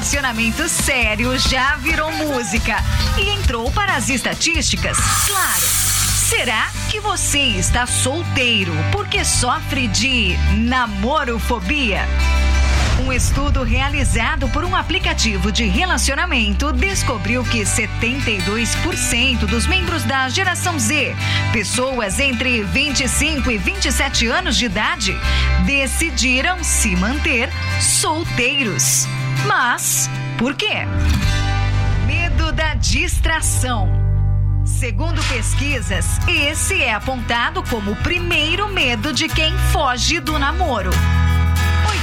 Relacionamento 0.00 0.66
sério 0.66 1.38
já 1.38 1.76
virou 1.76 2.10
música 2.10 2.76
e 3.18 3.28
entrou 3.28 3.70
para 3.70 3.96
as 3.96 4.08
estatísticas. 4.08 4.96
Claro. 5.26 5.60
Será 5.60 6.70
que 6.88 6.98
você 6.98 7.38
está 7.38 7.86
solteiro 7.86 8.72
porque 8.92 9.22
sofre 9.26 9.86
de 9.88 10.34
namorofobia? 10.56 12.08
Um 13.04 13.12
estudo 13.12 13.62
realizado 13.62 14.48
por 14.48 14.64
um 14.64 14.74
aplicativo 14.74 15.52
de 15.52 15.66
relacionamento 15.66 16.72
descobriu 16.72 17.44
que 17.44 17.60
72% 17.60 19.40
dos 19.40 19.66
membros 19.66 20.02
da 20.04 20.30
geração 20.30 20.78
Z, 20.78 21.14
pessoas 21.52 22.18
entre 22.18 22.62
25 22.62 23.50
e 23.50 23.58
27 23.58 24.28
anos 24.28 24.56
de 24.56 24.64
idade, 24.64 25.14
decidiram 25.66 26.64
se 26.64 26.96
manter 26.96 27.50
solteiros. 27.82 29.06
Mas 29.46 30.08
por 30.38 30.54
quê? 30.54 30.86
Medo 32.06 32.52
da 32.52 32.74
distração. 32.74 33.88
Segundo 34.64 35.22
pesquisas, 35.24 36.18
esse 36.28 36.82
é 36.82 36.92
apontado 36.92 37.62
como 37.64 37.92
o 37.92 37.96
primeiro 37.96 38.68
medo 38.68 39.12
de 39.12 39.28
quem 39.28 39.52
foge 39.72 40.20
do 40.20 40.38
namoro. 40.38 40.90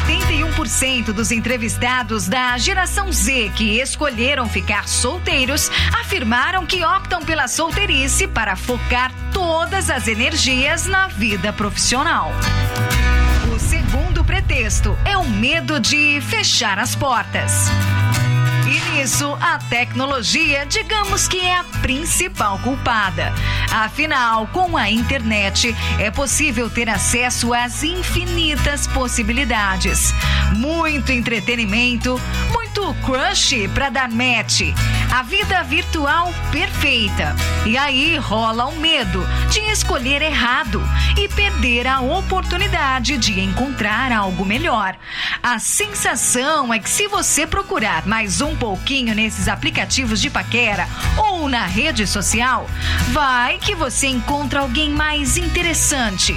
81% 0.07 1.11
dos 1.11 1.31
entrevistados 1.31 2.27
da 2.27 2.57
geração 2.57 3.11
Z 3.11 3.51
que 3.55 3.79
escolheram 3.79 4.47
ficar 4.47 4.87
solteiros 4.87 5.69
afirmaram 5.99 6.65
que 6.65 6.83
optam 6.83 7.21
pela 7.23 7.47
solteirice 7.47 8.27
para 8.27 8.55
focar 8.55 9.11
todas 9.33 9.89
as 9.89 10.07
energias 10.07 10.85
na 10.85 11.07
vida 11.07 11.51
profissional. 11.51 12.31
Pretexto 14.47 14.97
é 15.03 15.17
o 15.17 15.25
medo 15.25 15.77
de 15.77 16.21
fechar 16.21 16.79
as 16.79 16.95
portas. 16.95 17.51
E 18.77 18.91
nisso, 18.91 19.35
a 19.41 19.57
tecnologia, 19.57 20.63
digamos 20.63 21.27
que 21.27 21.39
é 21.39 21.57
a 21.57 21.63
principal 21.81 22.59
culpada. 22.59 23.33
Afinal, 23.71 24.45
com 24.53 24.77
a 24.77 24.87
internet, 24.87 25.75
é 25.97 26.11
possível 26.11 26.69
ter 26.69 26.87
acesso 26.87 27.55
às 27.55 27.81
infinitas 27.81 28.85
possibilidades. 28.85 30.13
Muito 30.53 31.11
entretenimento, 31.11 32.21
muito 32.53 32.93
crush 33.03 33.67
para 33.73 33.89
dar 33.89 34.09
match. 34.11 34.61
A 35.11 35.23
vida 35.23 35.63
virtual 35.63 36.31
perfeita. 36.51 37.35
E 37.65 37.77
aí 37.77 38.15
rola 38.17 38.65
o 38.65 38.75
medo 38.75 39.25
de 39.49 39.59
escolher 39.71 40.21
errado 40.21 40.81
e 41.17 41.27
perder 41.27 41.87
a 41.87 42.01
oportunidade 42.01 43.17
de 43.17 43.39
encontrar 43.39 44.11
algo 44.11 44.45
melhor. 44.45 44.95
A 45.41 45.57
sensação 45.57 46.71
é 46.71 46.77
que 46.77 46.89
se 46.89 47.07
você 47.07 47.47
procurar 47.47 48.05
mais 48.05 48.41
um 48.41 48.55
pouquinho 48.67 49.15
nesses 49.15 49.47
aplicativos 49.47 50.19
de 50.19 50.29
paquera 50.29 50.89
ou 51.15 51.47
na 51.47 51.65
rede 51.65 52.05
social, 52.05 52.69
vai 53.13 53.57
que 53.59 53.73
você 53.73 54.07
encontra 54.07 54.59
alguém 54.59 54.89
mais 54.89 55.37
interessante. 55.37 56.35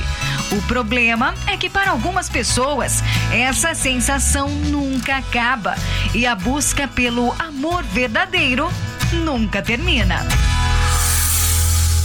O 0.52 0.62
problema 0.62 1.34
é 1.48 1.56
que 1.56 1.68
para 1.68 1.90
algumas 1.90 2.28
pessoas 2.28 3.02
essa 3.32 3.74
sensação 3.74 4.48
nunca 4.48 5.16
acaba 5.16 5.74
e 6.14 6.24
a 6.24 6.36
busca 6.36 6.86
pelo 6.86 7.34
amor 7.36 7.82
verdadeiro 7.82 8.72
nunca 9.12 9.60
termina. 9.60 10.24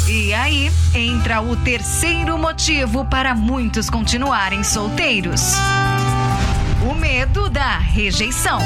E 0.08 0.34
aí 0.34 0.72
entra 0.96 1.40
o 1.40 1.56
terceiro 1.56 2.36
motivo 2.36 3.06
para 3.06 3.36
muitos 3.36 3.92
continuarem 3.92 4.64
solteiros: 4.64 5.54
o 6.90 6.96
medo 6.96 7.48
da 7.48 7.78
rejeição. 7.78 8.60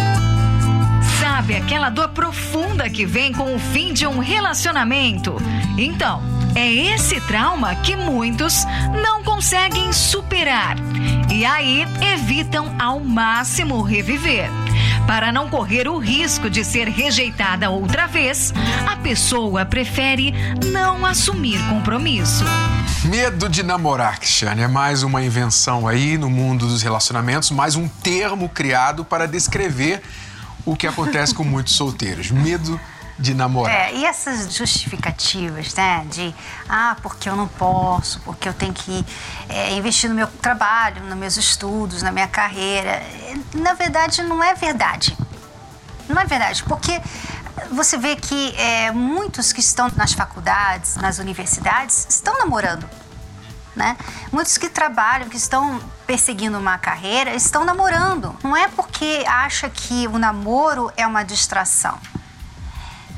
Sabe 1.19 1.55
aquela 1.55 1.89
dor 1.89 2.09
profunda 2.09 2.89
que 2.89 3.05
vem 3.05 3.33
com 3.33 3.55
o 3.55 3.59
fim 3.59 3.93
de 3.93 4.07
um 4.07 4.19
relacionamento? 4.19 5.35
Então, 5.77 6.21
é 6.55 6.71
esse 6.71 7.19
trauma 7.21 7.75
que 7.75 7.95
muitos 7.95 8.65
não 9.03 9.21
conseguem 9.23 9.91
superar 9.91 10.77
e 11.29 11.45
aí 11.45 11.85
evitam 12.13 12.73
ao 12.79 12.99
máximo 12.99 13.81
reviver. 13.81 14.49
Para 15.05 15.31
não 15.31 15.49
correr 15.49 15.87
o 15.87 15.97
risco 15.97 16.49
de 16.49 16.63
ser 16.63 16.87
rejeitada 16.87 17.69
outra 17.69 18.07
vez, 18.07 18.53
a 18.87 18.95
pessoa 18.95 19.65
prefere 19.65 20.33
não 20.71 21.05
assumir 21.05 21.59
compromisso. 21.67 22.45
Medo 23.05 23.49
de 23.49 23.63
namorar, 23.63 24.19
Cristiane, 24.19 24.61
é 24.61 24.67
mais 24.67 25.03
uma 25.03 25.23
invenção 25.23 25.87
aí 25.87 26.17
no 26.17 26.29
mundo 26.29 26.67
dos 26.67 26.81
relacionamentos, 26.81 27.49
mais 27.51 27.75
um 27.75 27.87
termo 27.87 28.47
criado 28.47 29.03
para 29.03 29.27
descrever 29.27 30.01
o 30.65 30.75
que 30.75 30.87
acontece 30.87 31.33
com 31.33 31.43
muitos 31.43 31.75
solteiros. 31.75 32.31
Medo 32.31 32.79
de 33.19 33.33
namorar. 33.33 33.75
É, 33.75 33.95
e 33.95 34.05
essas 34.05 34.55
justificativas, 34.55 35.75
né? 35.75 36.05
De, 36.09 36.33
ah, 36.67 36.95
porque 37.01 37.27
eu 37.27 37.35
não 37.35 37.47
posso, 37.47 38.21
porque 38.21 38.47
eu 38.47 38.53
tenho 38.53 38.73
que 38.73 39.05
é, 39.49 39.73
investir 39.73 40.09
no 40.09 40.15
meu 40.15 40.27
trabalho, 40.27 41.03
nos 41.03 41.17
meus 41.17 41.37
estudos, 41.37 42.01
na 42.01 42.11
minha 42.11 42.27
carreira. 42.27 43.03
Na 43.53 43.73
verdade, 43.73 44.23
não 44.23 44.41
é 44.41 44.55
verdade. 44.55 45.17
Não 46.07 46.19
é 46.19 46.25
verdade, 46.25 46.63
porque 46.63 46.99
você 47.71 47.97
vê 47.97 48.15
que 48.15 48.55
é, 48.57 48.91
muitos 48.91 49.51
que 49.51 49.59
estão 49.59 49.91
nas 49.95 50.13
faculdades, 50.13 50.95
nas 50.95 51.19
universidades, 51.19 52.07
estão 52.09 52.39
namorando. 52.39 52.89
Né? 53.75 53.95
Muitos 54.31 54.57
que 54.57 54.67
trabalham, 54.67 55.29
que 55.29 55.37
estão 55.37 55.79
perseguindo 56.05 56.57
uma 56.57 56.77
carreira, 56.77 57.33
estão 57.35 57.63
namorando. 57.63 58.35
Não 58.43 58.57
é 58.57 58.67
porque 58.67 59.23
acha 59.27 59.69
que 59.69 60.07
o 60.07 60.17
namoro 60.17 60.91
é 60.97 61.05
uma 61.05 61.23
distração. 61.23 61.97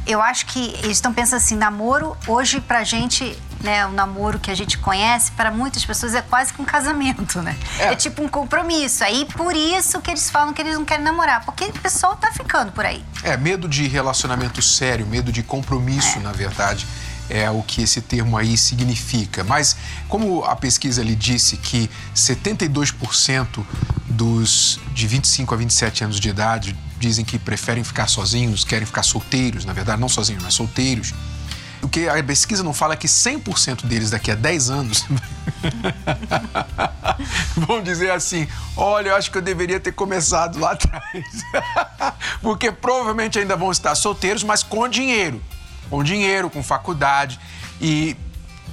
Eu 0.05 0.21
acho 0.21 0.47
que 0.47 0.73
eles 0.79 0.97
estão 0.97 1.13
pensando 1.13 1.37
assim, 1.37 1.55
namoro 1.55 2.17
hoje 2.27 2.59
pra 2.59 2.83
gente, 2.83 3.39
né, 3.61 3.85
o 3.85 3.91
namoro 3.91 4.39
que 4.39 4.49
a 4.49 4.55
gente 4.55 4.77
conhece, 4.79 5.31
para 5.31 5.51
muitas 5.51 5.85
pessoas 5.85 6.15
é 6.15 6.21
quase 6.23 6.51
que 6.53 6.61
um 6.61 6.65
casamento, 6.65 7.41
né? 7.41 7.55
É. 7.77 7.93
é. 7.93 7.95
tipo 7.95 8.21
um 8.23 8.27
compromisso. 8.27 9.03
Aí 9.03 9.25
por 9.37 9.55
isso 9.55 10.01
que 10.01 10.09
eles 10.09 10.29
falam 10.29 10.53
que 10.53 10.61
eles 10.61 10.75
não 10.75 10.83
querem 10.83 11.05
namorar, 11.05 11.45
porque 11.45 11.65
o 11.65 11.73
pessoal 11.73 12.15
tá 12.15 12.31
ficando 12.31 12.71
por 12.71 12.83
aí. 12.83 13.05
É, 13.23 13.37
medo 13.37 13.69
de 13.69 13.87
relacionamento 13.87 14.61
sério, 14.61 15.05
medo 15.05 15.31
de 15.31 15.43
compromisso, 15.43 16.17
é. 16.17 16.21
na 16.21 16.31
verdade 16.31 16.87
é 17.31 17.49
o 17.49 17.63
que 17.63 17.81
esse 17.81 18.01
termo 18.01 18.37
aí 18.37 18.57
significa. 18.57 19.43
Mas, 19.43 19.77
como 20.09 20.43
a 20.43 20.55
pesquisa 20.55 21.01
lhe 21.01 21.15
disse 21.15 21.55
que 21.57 21.89
72% 22.13 23.65
dos 24.09 24.79
de 24.93 25.07
25 25.07 25.53
a 25.53 25.57
27 25.57 26.03
anos 26.03 26.19
de 26.19 26.29
idade 26.29 26.77
dizem 26.99 27.23
que 27.23 27.39
preferem 27.39 27.83
ficar 27.83 28.07
sozinhos, 28.07 28.65
querem 28.65 28.85
ficar 28.85 29.03
solteiros, 29.03 29.63
na 29.63 29.73
verdade, 29.73 29.99
não 29.99 30.09
sozinhos, 30.09 30.43
mas 30.43 30.53
solteiros. 30.53 31.13
O 31.81 31.89
que 31.89 32.07
a 32.07 32.21
pesquisa 32.23 32.61
não 32.61 32.73
fala 32.73 32.93
é 32.93 32.97
que 32.97 33.07
100% 33.07 33.85
deles 33.85 34.11
daqui 34.11 34.29
a 34.29 34.35
10 34.35 34.69
anos 34.69 35.05
vão 37.57 37.81
dizer 37.81 38.11
assim: 38.11 38.47
olha, 38.77 39.09
eu 39.09 39.15
acho 39.15 39.31
que 39.31 39.37
eu 39.39 39.41
deveria 39.41 39.79
ter 39.79 39.91
começado 39.91 40.59
lá 40.59 40.73
atrás. 40.73 41.25
Porque 42.39 42.71
provavelmente 42.71 43.39
ainda 43.39 43.55
vão 43.55 43.71
estar 43.71 43.95
solteiros, 43.95 44.43
mas 44.43 44.61
com 44.61 44.87
dinheiro 44.87 45.41
com 45.91 46.01
dinheiro, 46.03 46.49
com 46.49 46.63
faculdade 46.63 47.37
e 47.79 48.15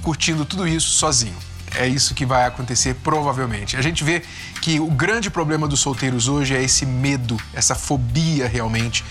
curtindo 0.01 0.45
tudo 0.45 0.67
isso 0.67 0.89
sozinho. 0.91 1.35
É 1.75 1.85
isso 1.85 2.15
que 2.15 2.25
vai 2.25 2.45
acontecer 2.45 2.95
provavelmente. 2.95 3.77
A 3.77 3.81
gente 3.81 4.03
vê 4.03 4.23
que 4.61 4.79
o 4.79 4.87
grande 4.87 5.29
problema 5.29 5.67
dos 5.67 5.81
solteiros 5.81 6.27
hoje 6.27 6.55
é 6.55 6.63
esse 6.63 6.85
medo, 6.85 7.37
essa 7.53 7.75
fobia 7.75 8.47
realmente, 8.47 9.05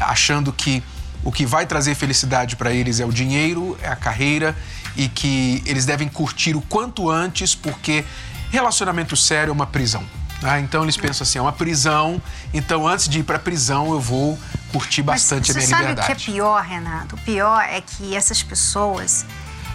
achando 0.00 0.52
que 0.52 0.82
o 1.22 1.30
que 1.30 1.44
vai 1.44 1.66
trazer 1.66 1.94
felicidade 1.94 2.56
para 2.56 2.72
eles 2.72 2.98
é 2.98 3.04
o 3.04 3.12
dinheiro, 3.12 3.78
é 3.82 3.88
a 3.88 3.94
carreira 3.94 4.56
e 4.96 5.06
que 5.08 5.62
eles 5.66 5.84
devem 5.84 6.08
curtir 6.08 6.56
o 6.56 6.62
quanto 6.62 7.10
antes 7.10 7.54
porque 7.54 8.04
relacionamento 8.50 9.16
sério 9.16 9.50
é 9.50 9.52
uma 9.52 9.66
prisão. 9.66 10.02
Ah, 10.42 10.58
então 10.58 10.82
eles 10.82 10.96
pensam 10.96 11.22
assim, 11.22 11.38
é 11.38 11.42
uma 11.42 11.52
prisão, 11.52 12.20
então 12.54 12.88
antes 12.88 13.06
de 13.08 13.20
ir 13.20 13.22
para 13.22 13.36
a 13.36 13.40
prisão 13.40 13.92
eu 13.92 14.00
vou 14.00 14.38
curtir 14.72 15.02
bastante 15.02 15.50
a 15.50 15.54
minha 15.54 15.66
sabe 15.66 15.82
liberdade. 15.82 16.06
Sabe 16.06 16.20
o 16.20 16.24
que 16.24 16.30
é 16.30 16.34
pior, 16.34 16.62
Renato? 16.62 17.16
O 17.16 17.18
pior 17.18 17.62
é 17.62 17.80
que 17.80 18.14
essas 18.14 18.42
pessoas, 18.42 19.26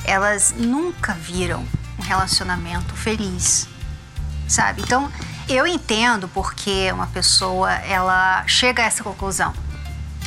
elas 0.04 0.54
nunca 0.58 1.14
viram 1.14 1.66
um 2.00 2.02
relacionamento 2.02 2.96
feliz, 2.96 3.68
sabe? 4.48 4.82
Então, 4.82 5.12
eu 5.48 5.68
entendo 5.68 6.28
porque 6.28 6.92
uma 6.92 7.08
pessoa, 7.08 7.72
ela 7.72 8.46
chega 8.48 8.84
a 8.84 8.86
essa 8.86 9.04
conclusão, 9.04 9.54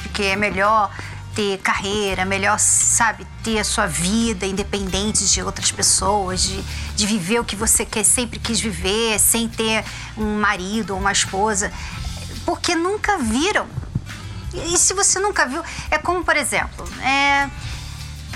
porque 0.03 0.23
é 0.23 0.37
melhor 0.37 0.91
ter 1.35 1.59
carreira, 1.59 2.25
melhor, 2.25 2.59
sabe, 2.59 3.25
ter 3.45 3.61
a 3.61 3.65
sua 3.65 3.87
vida 3.87 4.45
independente 4.45 5.25
de 5.25 5.41
outras 5.41 5.71
pessoas, 5.71 6.43
de, 6.43 6.61
de 6.97 7.07
viver 7.07 7.39
o 7.39 7.45
que 7.45 7.55
você 7.55 7.85
quer, 7.85 8.05
sempre 8.05 8.41
quis 8.41 8.59
viver, 8.59 9.21
sem 9.21 9.49
ter 9.49 9.85
um 10.17 10.41
marido 10.41 10.95
ou 10.95 10.99
uma 10.99 11.13
esposa, 11.13 11.73
porque 12.45 12.75
nunca 12.75 13.19
viram. 13.19 13.69
E 14.53 14.77
se 14.79 14.95
você 14.95 15.19
nunca 15.19 15.47
viu, 15.47 15.63
é 15.91 15.99
como, 15.99 16.25
por 16.25 16.37
exemplo, 16.37 16.89
é, 17.03 17.49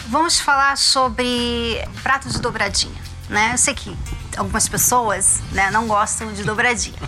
vamos 0.08 0.38
falar 0.40 0.76
sobre 0.76 1.76
prato 2.02 2.28
de 2.28 2.38
dobradinha, 2.38 3.00
né? 3.28 3.50
Eu 3.54 3.58
sei 3.58 3.74
que 3.74 3.96
algumas 4.36 4.68
pessoas 4.68 5.40
né, 5.52 5.70
não 5.70 5.86
gostam 5.86 6.32
de 6.32 6.44
dobradinha. 6.44 6.98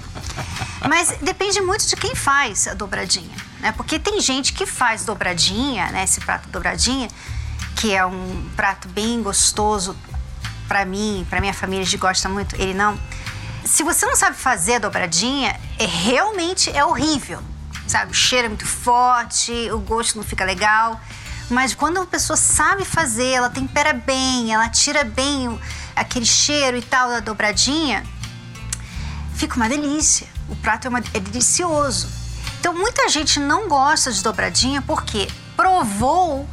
Mas 0.88 1.16
depende 1.20 1.60
muito 1.60 1.86
de 1.86 1.96
quem 1.96 2.14
faz 2.14 2.66
a 2.66 2.74
dobradinha, 2.74 3.36
né? 3.60 3.72
Porque 3.72 3.98
tem 3.98 4.20
gente 4.20 4.52
que 4.52 4.66
faz 4.66 5.04
dobradinha, 5.04 5.90
né? 5.90 6.04
Esse 6.04 6.20
prato 6.20 6.48
dobradinha, 6.48 7.08
que 7.76 7.94
é 7.94 8.04
um 8.04 8.50
prato 8.56 8.88
bem 8.88 9.22
gostoso 9.22 9.96
para 10.68 10.84
mim, 10.84 11.26
para 11.28 11.40
minha 11.40 11.54
família, 11.54 11.82
a 11.82 11.84
gente 11.84 11.98
gosta 11.98 12.28
muito. 12.28 12.54
Ele 12.56 12.74
não. 12.74 12.98
Se 13.64 13.82
você 13.82 14.04
não 14.04 14.14
sabe 14.14 14.36
fazer 14.36 14.74
a 14.74 14.78
dobradinha, 14.78 15.58
é 15.78 15.86
realmente 15.86 16.70
é 16.70 16.84
horrível, 16.84 17.42
sabe? 17.86 18.12
O 18.12 18.14
cheiro 18.14 18.46
é 18.46 18.48
muito 18.48 18.66
forte, 18.66 19.70
o 19.70 19.78
gosto 19.78 20.16
não 20.16 20.24
fica 20.24 20.44
legal. 20.44 21.00
Mas 21.50 21.74
quando 21.74 22.00
a 22.00 22.06
pessoa 22.06 22.36
sabe 22.36 22.84
fazer, 22.84 23.32
ela 23.32 23.50
tempera 23.50 23.92
bem, 23.92 24.52
ela 24.52 24.68
tira 24.68 25.04
bem 25.04 25.58
aquele 25.94 26.24
cheiro 26.24 26.76
e 26.76 26.82
tal 26.82 27.08
da 27.10 27.20
dobradinha, 27.20 28.04
fica 29.34 29.56
uma 29.56 29.68
delícia. 29.68 30.26
O 30.48 30.56
prato 30.56 30.86
é, 30.86 30.88
uma, 30.88 31.00
é 31.12 31.20
delicioso. 31.20 32.08
Então 32.60 32.74
muita 32.74 33.08
gente 33.08 33.38
não 33.38 33.68
gosta 33.68 34.10
de 34.10 34.22
dobradinha 34.22 34.80
porque 34.82 35.28
provou 35.54 36.48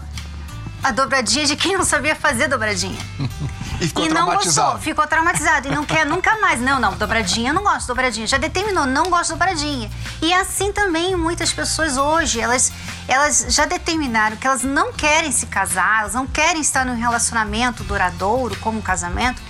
a 0.84 0.92
dobradinha 0.92 1.46
de 1.46 1.56
quem 1.56 1.78
não 1.78 1.86
sabia 1.86 2.16
fazer 2.16 2.48
dobradinha. 2.48 3.00
e 3.82 3.88
ficou 3.88 4.06
e 4.06 4.10
não 4.10 4.16
traumatizado. 4.28 4.68
gostou, 4.74 4.82
ficou 4.82 5.08
traumatizado 5.08 5.68
e 5.68 5.72
não 5.72 5.84
quer 5.84 6.06
nunca 6.06 6.38
mais. 6.40 6.62
Não, 6.62 6.80
não, 6.80 6.96
dobradinha, 6.96 7.52
não 7.52 7.64
gosto 7.64 7.82
de 7.82 7.88
dobradinha. 7.88 8.28
Já 8.28 8.38
determinou, 8.38 8.86
não 8.86 9.10
gosto 9.10 9.34
de 9.34 9.40
dobradinha. 9.40 9.90
E 10.22 10.32
assim 10.34 10.72
também 10.72 11.16
muitas 11.16 11.52
pessoas 11.52 11.98
hoje, 11.98 12.40
elas, 12.40 12.72
elas 13.08 13.48
já 13.50 13.66
determinaram 13.66 14.38
que 14.38 14.46
elas 14.46 14.62
não 14.62 14.94
querem 14.94 15.32
se 15.32 15.48
casar, 15.48 16.02
elas 16.02 16.14
não 16.14 16.28
querem 16.28 16.62
estar 16.62 16.86
num 16.86 16.96
relacionamento 16.96 17.84
duradouro, 17.84 18.56
como 18.58 18.78
um 18.78 18.82
casamento, 18.82 19.42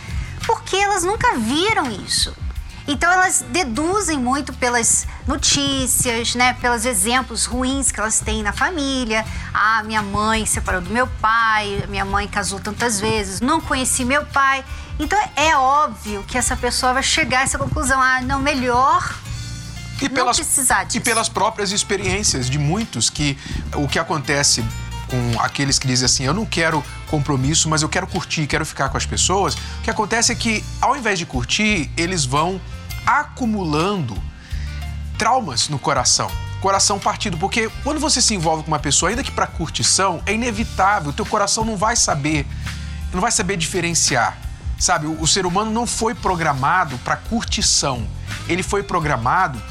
porque 0.46 0.78
elas 0.78 1.04
nunca 1.04 1.36
viram 1.36 1.92
isso. 1.92 2.34
Então 2.92 3.10
elas 3.10 3.46
deduzem 3.50 4.20
muito 4.20 4.52
pelas 4.52 5.08
notícias, 5.26 6.36
né, 6.36 6.54
pelos 6.56 6.86
exemplos 6.86 7.46
ruins 7.46 7.90
que 7.90 7.98
elas 7.98 8.20
têm 8.20 8.44
na 8.44 8.52
família. 8.52 9.26
Ah, 9.54 9.82
minha 9.84 10.02
mãe 10.02 10.46
separou 10.46 10.82
do 10.82 10.90
meu 10.90 11.08
pai, 11.08 11.86
minha 11.88 12.04
mãe 12.04 12.28
casou 12.28 12.60
tantas 12.60 13.00
vezes, 13.00 13.40
não 13.40 13.62
conheci 13.62 14.04
meu 14.04 14.26
pai. 14.26 14.66
Então 15.00 15.18
é 15.38 15.56
óbvio 15.56 16.22
que 16.28 16.38
essa 16.38 16.58
pessoa 16.58 16.92
vai 16.92 17.02
chegar 17.02 17.40
a 17.40 17.44
essa 17.44 17.58
conclusão: 17.58 18.02
ah, 18.02 18.20
não, 18.20 18.42
melhor 18.42 19.16
e 20.02 20.10
não 20.10 20.16
pelas, 20.16 20.36
precisar 20.36 20.84
disso. 20.84 20.98
E 20.98 21.00
pelas 21.00 21.30
próprias 21.30 21.72
experiências 21.72 22.50
de 22.50 22.60
muitos 22.60 23.10
que 23.10 23.38
o 23.74 23.88
que 23.88 24.00
acontece 24.00 24.66
com 25.08 25.40
aqueles 25.40 25.80
que 25.80 25.88
dizem 25.88 26.06
assim, 26.06 26.24
eu 26.26 26.34
não 26.34 26.46
quero 26.46 26.84
compromisso, 27.08 27.70
mas 27.70 27.82
eu 27.82 27.90
quero 27.90 28.08
curtir, 28.08 28.48
quero 28.48 28.66
ficar 28.66 28.90
com 28.90 28.98
as 28.98 29.06
pessoas. 29.06 29.56
O 29.56 29.82
que 29.84 29.90
acontece 29.90 30.34
é 30.34 30.36
que, 30.36 30.64
ao 30.82 30.98
invés 30.98 31.20
de 31.20 31.26
curtir, 31.26 31.90
eles 31.96 32.26
vão 32.26 32.60
acumulando 33.06 34.18
traumas 35.18 35.70
no 35.70 35.80
coração. 35.80 36.30
Coração 36.62 37.00
partido, 37.00 37.38
porque 37.38 37.72
quando 37.84 38.00
você 38.00 38.22
se 38.22 38.36
envolve 38.36 38.64
com 38.64 38.68
uma 38.68 38.80
pessoa, 38.80 39.10
ainda 39.10 39.24
que 39.24 39.32
para 39.32 39.48
curtição, 39.48 40.22
é 40.26 40.34
inevitável, 40.34 41.10
o 41.10 41.14
teu 41.14 41.26
coração 41.26 41.66
não 41.66 41.76
vai 41.76 41.96
saber, 41.96 42.46
não 43.12 43.20
vai 43.20 43.32
saber 43.32 43.58
diferenciar. 43.58 44.38
Sabe, 44.78 45.06
o, 45.06 45.22
o 45.22 45.28
ser 45.28 45.46
humano 45.46 45.70
não 45.72 45.86
foi 45.86 46.16
programado 46.16 46.98
para 47.00 47.16
curtição. 47.16 48.08
Ele 48.48 48.64
foi 48.64 48.82
programado 48.82 49.62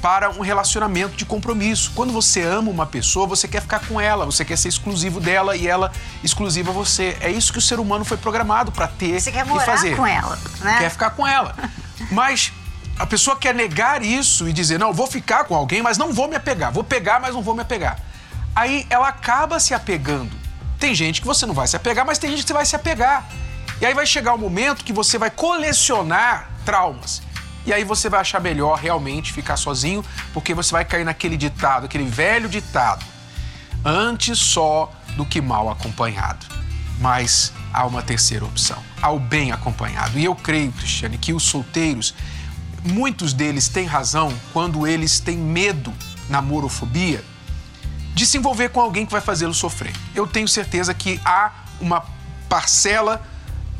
para 0.00 0.30
um 0.30 0.40
relacionamento 0.40 1.16
de 1.16 1.24
compromisso. 1.24 1.92
Quando 1.94 2.12
você 2.12 2.42
ama 2.42 2.70
uma 2.70 2.86
pessoa, 2.86 3.26
você 3.26 3.48
quer 3.48 3.62
ficar 3.62 3.80
com 3.80 4.00
ela, 4.00 4.24
você 4.24 4.44
quer 4.44 4.56
ser 4.56 4.68
exclusivo 4.68 5.20
dela 5.20 5.56
e 5.56 5.66
ela 5.66 5.90
exclusiva 6.22 6.70
a 6.70 6.74
você. 6.74 7.16
É 7.20 7.30
isso 7.30 7.52
que 7.52 7.58
o 7.58 7.62
ser 7.62 7.80
humano 7.80 8.04
foi 8.04 8.16
programado 8.16 8.70
para 8.70 8.86
ter 8.86 9.20
Você 9.20 9.32
quer 9.32 9.46
e 9.46 9.48
morar 9.48 9.64
fazer. 9.64 9.96
com 9.96 10.06
ela, 10.06 10.38
né? 10.60 10.78
Quer 10.78 10.90
ficar 10.90 11.10
com 11.10 11.26
ela. 11.26 11.54
Mas 12.10 12.52
a 12.98 13.06
pessoa 13.06 13.36
quer 13.36 13.54
negar 13.54 14.02
isso 14.02 14.48
e 14.48 14.52
dizer: 14.52 14.78
"Não, 14.78 14.92
vou 14.92 15.06
ficar 15.06 15.44
com 15.44 15.54
alguém, 15.54 15.82
mas 15.82 15.98
não 15.98 16.12
vou 16.12 16.28
me 16.28 16.36
apegar. 16.36 16.72
Vou 16.72 16.84
pegar, 16.84 17.20
mas 17.20 17.34
não 17.34 17.42
vou 17.42 17.54
me 17.54 17.62
apegar". 17.62 17.98
Aí 18.54 18.86
ela 18.90 19.08
acaba 19.08 19.60
se 19.60 19.72
apegando. 19.72 20.36
Tem 20.78 20.94
gente 20.94 21.20
que 21.20 21.26
você 21.26 21.46
não 21.46 21.54
vai 21.54 21.66
se 21.66 21.76
apegar, 21.76 22.04
mas 22.04 22.18
tem 22.18 22.30
gente 22.30 22.42
que 22.42 22.48
você 22.48 22.54
vai 22.54 22.66
se 22.66 22.76
apegar. 22.76 23.28
E 23.80 23.86
aí 23.86 23.94
vai 23.94 24.06
chegar 24.06 24.34
o 24.34 24.38
momento 24.38 24.84
que 24.84 24.92
você 24.92 25.18
vai 25.18 25.30
colecionar 25.30 26.50
traumas. 26.64 27.22
E 27.64 27.72
aí 27.72 27.84
você 27.84 28.08
vai 28.08 28.20
achar 28.20 28.40
melhor 28.40 28.78
realmente 28.78 29.32
ficar 29.32 29.56
sozinho, 29.56 30.04
porque 30.32 30.54
você 30.54 30.72
vai 30.72 30.84
cair 30.84 31.04
naquele 31.04 31.36
ditado, 31.36 31.84
aquele 31.84 32.04
velho 32.04 32.48
ditado: 32.48 33.04
antes 33.84 34.38
só 34.38 34.90
do 35.16 35.24
que 35.24 35.40
mal 35.40 35.68
acompanhado. 35.70 36.46
Mas 37.00 37.52
há 37.72 37.86
uma 37.86 38.02
terceira 38.02 38.44
opção, 38.44 38.82
ao 39.00 39.18
bem 39.18 39.52
acompanhado. 39.52 40.18
E 40.18 40.24
eu 40.24 40.34
creio, 40.34 40.72
Cristiane, 40.72 41.18
que 41.18 41.32
os 41.32 41.44
solteiros, 41.44 42.14
muitos 42.84 43.32
deles 43.32 43.68
têm 43.68 43.86
razão 43.86 44.32
quando 44.52 44.86
eles 44.86 45.20
têm 45.20 45.36
medo, 45.36 45.92
namorofobia, 46.28 47.24
de 48.14 48.26
se 48.26 48.36
envolver 48.36 48.70
com 48.70 48.80
alguém 48.80 49.06
que 49.06 49.12
vai 49.12 49.20
fazê-lo 49.20 49.54
sofrer. 49.54 49.94
Eu 50.14 50.26
tenho 50.26 50.48
certeza 50.48 50.92
que 50.92 51.20
há 51.24 51.52
uma 51.80 52.04
parcela 52.48 53.22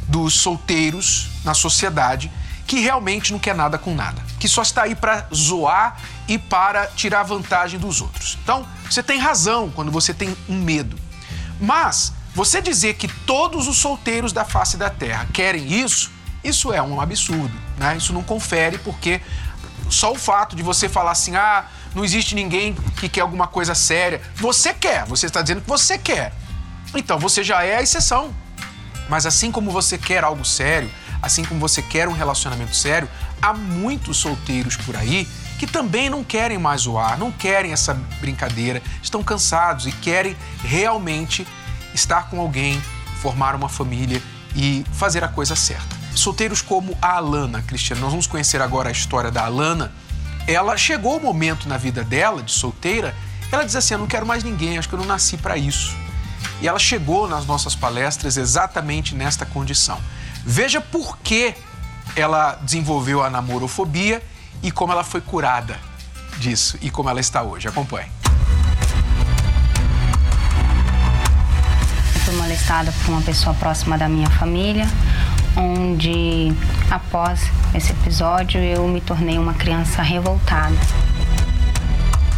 dos 0.07 0.35
solteiros 0.35 1.29
na 1.45 1.55
sociedade 1.55 2.31
que 2.67 2.81
realmente 2.81 3.33
não 3.33 3.39
quer 3.39 3.55
nada 3.55 3.79
com 3.79 3.95
nada, 3.95 4.23
que 4.39 4.47
só 4.47 4.61
está 4.61 4.83
aí 4.83 4.95
para 4.95 5.27
zoar 5.35 5.97
e 6.29 6.39
para 6.39 6.87
tirar 6.89 7.23
vantagem 7.23 7.81
dos 7.81 8.03
outros. 8.03 8.39
Então, 8.43 8.67
você 8.89 9.03
tem 9.03 9.19
razão 9.19 9.71
quando 9.75 9.91
você 9.91 10.13
tem 10.13 10.37
um 10.49 10.61
medo. 10.61 10.99
Mas 11.59 12.13
você 12.35 12.61
dizer 12.61 12.95
que 12.95 13.09
todos 13.09 13.67
os 13.67 13.79
solteiros 13.79 14.33
da 14.33 14.45
face 14.45 14.77
da 14.77 14.91
terra 14.91 15.27
querem 15.33 15.73
isso, 15.73 16.11
isso 16.45 16.73
é 16.73 16.81
um 16.83 17.01
absurdo, 17.01 17.68
né? 17.79 17.97
Isso 17.97 18.13
não 18.13 18.23
confere 18.23 18.79
porque 18.79 19.21
só 19.91 20.13
o 20.13 20.17
fato 20.17 20.55
de 20.55 20.63
você 20.63 20.89
falar 20.89 21.13
assim, 21.13 21.37
ah, 21.37 21.65
não 21.95 22.05
existe 22.05 22.35
ninguém 22.35 22.75
que 22.99 23.09
quer 23.09 23.23
alguma 23.23 23.47
coisa 23.47 23.75
séria. 23.75 24.21
Você 24.37 24.75
quer, 24.75 25.05
você 25.07 25.27
está 25.27 25.43
dizendo 25.43 25.63
que 25.63 25.69
você 25.69 25.97
quer. 25.97 26.33
Então 26.95 27.19
você 27.19 27.43
já 27.43 27.63
é 27.63 27.77
a 27.77 27.83
exceção. 27.83 28.35
Mas 29.09 29.25
assim 29.25 29.51
como 29.51 29.71
você 29.71 29.97
quer 29.97 30.23
algo 30.23 30.45
sério, 30.45 30.91
assim 31.23 31.45
como 31.45 31.59
você 31.59 31.81
quer 31.81 32.09
um 32.09 32.13
relacionamento 32.13 32.77
sério, 32.77 33.09
há 33.41 33.55
muitos 33.55 34.19
solteiros 34.19 34.77
por 34.77 34.97
aí 34.97 35.27
que 35.59 35.67
também 35.67 36.09
não 36.09 36.23
querem 36.23 36.57
mais 36.57 36.83
zoar, 36.83 37.19
não 37.19 37.33
querem 37.33 37.73
essa 37.73 37.95
brincadeira, 38.21 38.81
estão 39.03 39.25
cansados 39.25 39.87
e 39.87 39.93
querem 39.93 40.37
realmente 40.63 41.47
estar 41.93 42.31
com 42.31 42.41
alguém, 42.41 42.81
formar 43.21 43.57
uma 43.57 43.69
família 43.69 44.23
e 44.55 44.85
fazer 44.93 45.25
a 45.25 45.29
coisa 45.29 45.57
certa. 45.57 45.98
Solteiros 46.19 46.61
como 46.61 46.97
a 47.01 47.17
Alana, 47.17 47.63
Cristiano, 47.63 48.03
nós 48.03 48.11
vamos 48.11 48.27
conhecer 48.27 48.61
agora 48.61 48.89
a 48.89 48.93
história 48.93 49.31
da 49.31 49.45
Alana. 49.45 49.93
Ela 50.47 50.77
chegou 50.77 51.17
o 51.17 51.23
momento 51.23 51.69
na 51.69 51.77
vida 51.77 52.03
dela, 52.03 52.43
de 52.43 52.51
solteira, 52.53 53.15
ela 53.53 53.65
diz 53.65 53.77
assim: 53.77 53.95
Eu 53.95 53.99
não 53.99 54.07
quero 54.07 54.27
mais 54.27 54.43
ninguém, 54.43 54.79
acho 54.79 54.89
que 54.89 54.95
eu 54.95 54.99
não 54.99 55.07
nasci 55.07 55.37
para 55.37 55.57
isso. 55.57 55.97
E 56.61 56.69
ela 56.69 56.79
chegou 56.79 57.29
nas 57.29 57.47
nossas 57.47 57.75
palestras 57.75 58.37
exatamente 58.37 59.15
nesta 59.15 59.47
condição. 59.47 60.01
Veja 60.45 60.81
por 60.81 61.19
que 61.19 61.55
ela 62.17 62.59
desenvolveu 62.63 63.23
a 63.23 63.31
namorofobia 63.31 64.23
e 64.63 64.71
como 64.71 64.93
ela 64.93 65.05
foi 65.05 65.21
curada 65.21 65.79
disso 66.39 66.79
e 66.81 66.91
como 66.91 67.09
ela 67.09 67.21
está 67.21 67.43
hoje. 67.43 67.69
Acompanhe. 67.69 68.11
fui 72.29 72.37
molestada 72.37 72.93
por 72.93 73.13
uma 73.13 73.23
pessoa 73.23 73.55
próxima 73.55 73.97
da 73.97 74.07
minha 74.07 74.29
família, 74.29 74.87
onde 75.59 76.53
após 76.91 77.51
esse 77.75 77.93
episódio 77.93 78.61
eu 78.61 78.87
me 78.87 79.01
tornei 79.01 79.37
uma 79.37 79.55
criança 79.55 80.01
revoltada. 80.01 80.77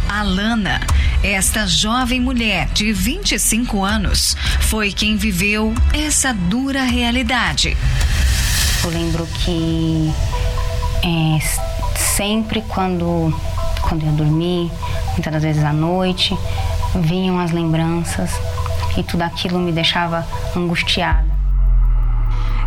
Alana, 0.09 0.81
esta 1.23 1.65
jovem 1.65 2.19
mulher 2.19 2.67
de 2.73 2.91
25 2.91 3.83
anos, 3.83 4.35
foi 4.59 4.91
quem 4.91 5.15
viveu 5.15 5.73
essa 5.93 6.33
dura 6.33 6.83
realidade. 6.83 7.77
Eu 8.83 8.89
lembro 8.89 9.25
que 9.27 10.11
é, 11.03 11.39
sempre 11.97 12.61
quando, 12.63 13.33
quando 13.81 14.05
eu 14.05 14.11
dormi, 14.11 14.69
muitas 15.13 15.31
das 15.31 15.43
vezes 15.43 15.63
à 15.63 15.71
noite, 15.71 16.37
vinham 16.95 17.39
as 17.39 17.51
lembranças 17.51 18.31
e 18.97 19.03
tudo 19.03 19.21
aquilo 19.21 19.59
me 19.59 19.71
deixava 19.71 20.27
angustiada. 20.55 21.30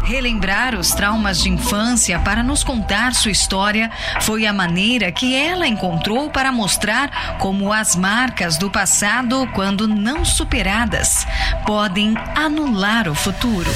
Relembrar 0.05 0.75
os 0.75 0.91
traumas 0.91 1.41
de 1.41 1.49
infância 1.49 2.19
para 2.19 2.43
nos 2.43 2.63
contar 2.63 3.15
sua 3.15 3.31
história 3.31 3.91
foi 4.21 4.45
a 4.45 4.53
maneira 4.53 5.11
que 5.11 5.35
ela 5.35 5.67
encontrou 5.67 6.29
para 6.29 6.53
mostrar 6.53 7.39
como 7.39 7.73
as 7.73 7.97
marcas 7.97 8.59
do 8.59 8.71
passado, 8.71 9.49
quando 9.55 9.89
não 9.89 10.23
superadas, 10.23 11.27
podem 11.65 12.15
anular 12.37 13.09
o 13.09 13.15
futuro. 13.15 13.71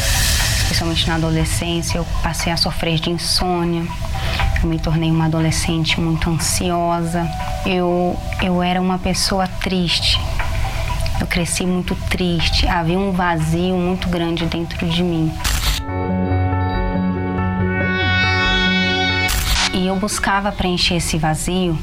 Especialmente 0.63 1.09
na 1.09 1.15
adolescência, 1.15 1.97
eu 1.97 2.05
passei 2.23 2.53
a 2.53 2.59
sofrer 2.59 2.99
de 3.01 3.09
insônia. 3.09 3.87
Eu 4.63 4.69
me 4.69 4.79
tornei 4.79 5.11
uma 5.11 5.25
adolescente 5.25 5.99
muito 5.99 6.29
ansiosa. 6.29 7.27
Eu, 7.65 8.21
eu 8.43 8.63
era 8.63 8.83
uma 8.83 8.99
pessoa 8.99 9.47
triste. 9.47 10.21
Eu 11.19 11.27
cresci 11.27 11.65
muito 11.65 11.95
triste. 12.11 12.69
Havia 12.69 12.99
um 12.99 13.13
vazio 13.13 13.77
muito 13.77 14.11
grande 14.11 14.45
dentro 14.45 14.87
de 14.87 15.03
mim. 15.03 15.33
E 19.75 19.87
eu 19.87 19.97
buscava 19.97 20.51
preencher 20.51 20.97
esse 20.97 21.19
vazio 21.19 21.79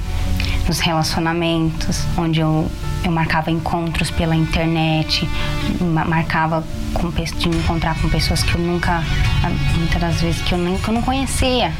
nos 0.67 0.79
relacionamentos, 0.79 2.03
onde 2.17 2.39
eu, 2.39 2.69
eu 3.03 3.11
marcava 3.11 3.51
encontros 3.51 4.09
pela 4.09 4.35
internet, 4.35 5.29
marcava 6.05 6.63
com, 6.93 7.09
de 7.11 7.49
me 7.49 7.57
encontrar 7.57 7.95
com 8.01 8.09
pessoas 8.09 8.41
que 8.41 8.55
eu 8.55 8.61
nunca, 8.61 9.03
muitas 9.77 10.01
das 10.01 10.21
vezes 10.21 10.41
que 10.41 10.53
eu, 10.53 10.57
nem, 10.57 10.77
que 10.77 10.87
eu 10.87 10.93
não 10.93 11.01
conhecia. 11.01 11.71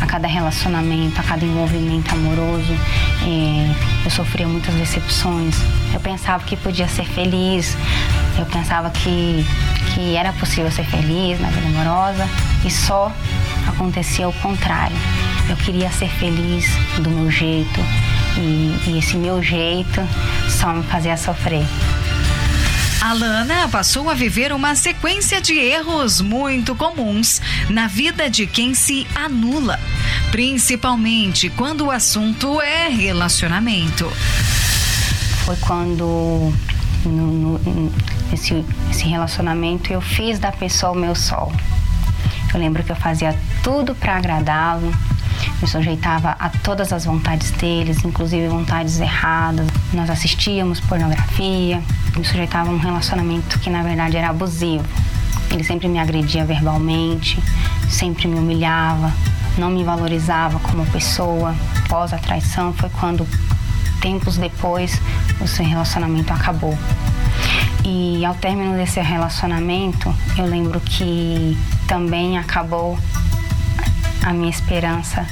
A 0.00 0.06
cada 0.06 0.28
relacionamento, 0.28 1.18
a 1.18 1.22
cada 1.22 1.44
envolvimento 1.44 2.12
amoroso, 2.14 2.74
eu 4.04 4.10
sofria 4.10 4.46
muitas 4.46 4.74
decepções. 4.74 5.56
Eu 5.94 6.00
pensava 6.00 6.44
que 6.44 6.56
podia 6.56 6.86
ser 6.88 7.06
feliz, 7.06 7.76
eu 8.38 8.44
pensava 8.46 8.90
que, 8.90 9.46
que 9.96 10.14
era 10.14 10.30
possível 10.34 10.70
ser 10.70 10.84
feliz 10.84 11.40
na 11.40 11.48
vida 11.48 11.66
amorosa 11.68 12.28
e 12.66 12.70
só 12.70 13.10
acontecia 13.66 14.28
o 14.28 14.32
contrário. 14.34 14.96
Eu 15.48 15.56
queria 15.56 15.90
ser 15.90 16.10
feliz 16.10 16.66
do 16.98 17.08
meu 17.08 17.30
jeito 17.30 17.80
e, 18.36 18.90
e 18.90 18.98
esse 18.98 19.16
meu 19.16 19.42
jeito 19.42 20.06
só 20.50 20.74
me 20.74 20.82
fazia 20.84 21.16
sofrer. 21.16 21.64
Alana 23.00 23.68
passou 23.68 24.10
a 24.10 24.14
viver 24.14 24.52
uma 24.52 24.74
sequência 24.74 25.40
de 25.40 25.54
erros 25.54 26.20
muito 26.20 26.74
comuns 26.74 27.40
na 27.70 27.86
vida 27.86 28.28
de 28.28 28.46
quem 28.46 28.74
se 28.74 29.06
anula, 29.14 29.80
principalmente 30.30 31.48
quando 31.48 31.86
o 31.86 31.90
assunto 31.90 32.60
é 32.60 32.88
relacionamento. 32.88 34.12
Foi 35.44 35.56
quando 35.56 36.52
no, 37.08 37.58
no, 37.58 37.92
esse, 38.32 38.64
esse 38.90 39.04
relacionamento 39.06 39.92
eu 39.92 40.00
fiz 40.00 40.38
da 40.38 40.52
pessoa 40.52 40.92
o 40.92 40.96
meu 40.96 41.14
sol. 41.14 41.52
Eu 42.52 42.60
lembro 42.60 42.82
que 42.82 42.92
eu 42.92 42.96
fazia 42.96 43.36
tudo 43.62 43.94
para 43.94 44.16
agradá-lo, 44.16 44.92
me 45.60 45.68
sujeitava 45.68 46.36
a 46.38 46.48
todas 46.48 46.92
as 46.92 47.04
vontades 47.04 47.50
deles, 47.52 48.04
inclusive 48.04 48.48
vontades 48.48 49.00
erradas. 49.00 49.66
Nós 49.92 50.08
assistíamos 50.08 50.80
pornografia, 50.80 51.82
me 52.16 52.24
sujeitava 52.24 52.70
a 52.70 52.72
um 52.72 52.78
relacionamento 52.78 53.58
que 53.58 53.70
na 53.70 53.82
verdade 53.82 54.16
era 54.16 54.30
abusivo. 54.30 54.84
Ele 55.50 55.64
sempre 55.64 55.88
me 55.88 55.98
agredia 55.98 56.44
verbalmente, 56.44 57.38
sempre 57.88 58.26
me 58.26 58.38
humilhava, 58.38 59.12
não 59.56 59.70
me 59.70 59.84
valorizava 59.84 60.58
como 60.60 60.84
pessoa. 60.86 61.54
Após 61.84 62.12
a 62.12 62.18
traição 62.18 62.72
foi 62.72 62.90
quando, 62.90 63.26
tempos 64.00 64.36
depois, 64.36 65.00
o 65.40 65.46
seu 65.46 65.64
relacionamento 65.64 66.32
acabou. 66.32 66.76
E 67.84 68.24
ao 68.24 68.34
término 68.34 68.76
desse 68.76 69.00
relacionamento, 69.00 70.12
eu 70.36 70.46
lembro 70.46 70.80
que 70.80 71.56
também 71.86 72.36
acabou 72.38 72.98
a 74.24 74.32
minha 74.32 74.50
esperança 74.50 75.26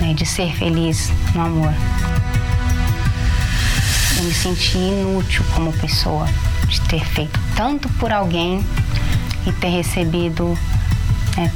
né, 0.00 0.14
de 0.14 0.26
ser 0.26 0.52
feliz 0.56 1.12
no 1.34 1.42
amor. 1.42 1.72
Eu 4.18 4.24
me 4.24 4.32
senti 4.32 4.78
inútil 4.78 5.44
como 5.54 5.72
pessoa 5.74 6.26
de 6.66 6.80
ter 6.82 7.04
feito 7.04 7.38
tanto 7.54 7.88
por 7.90 8.12
alguém 8.12 8.64
e 9.46 9.52
ter 9.52 9.68
recebido 9.68 10.58
né, 11.36 11.52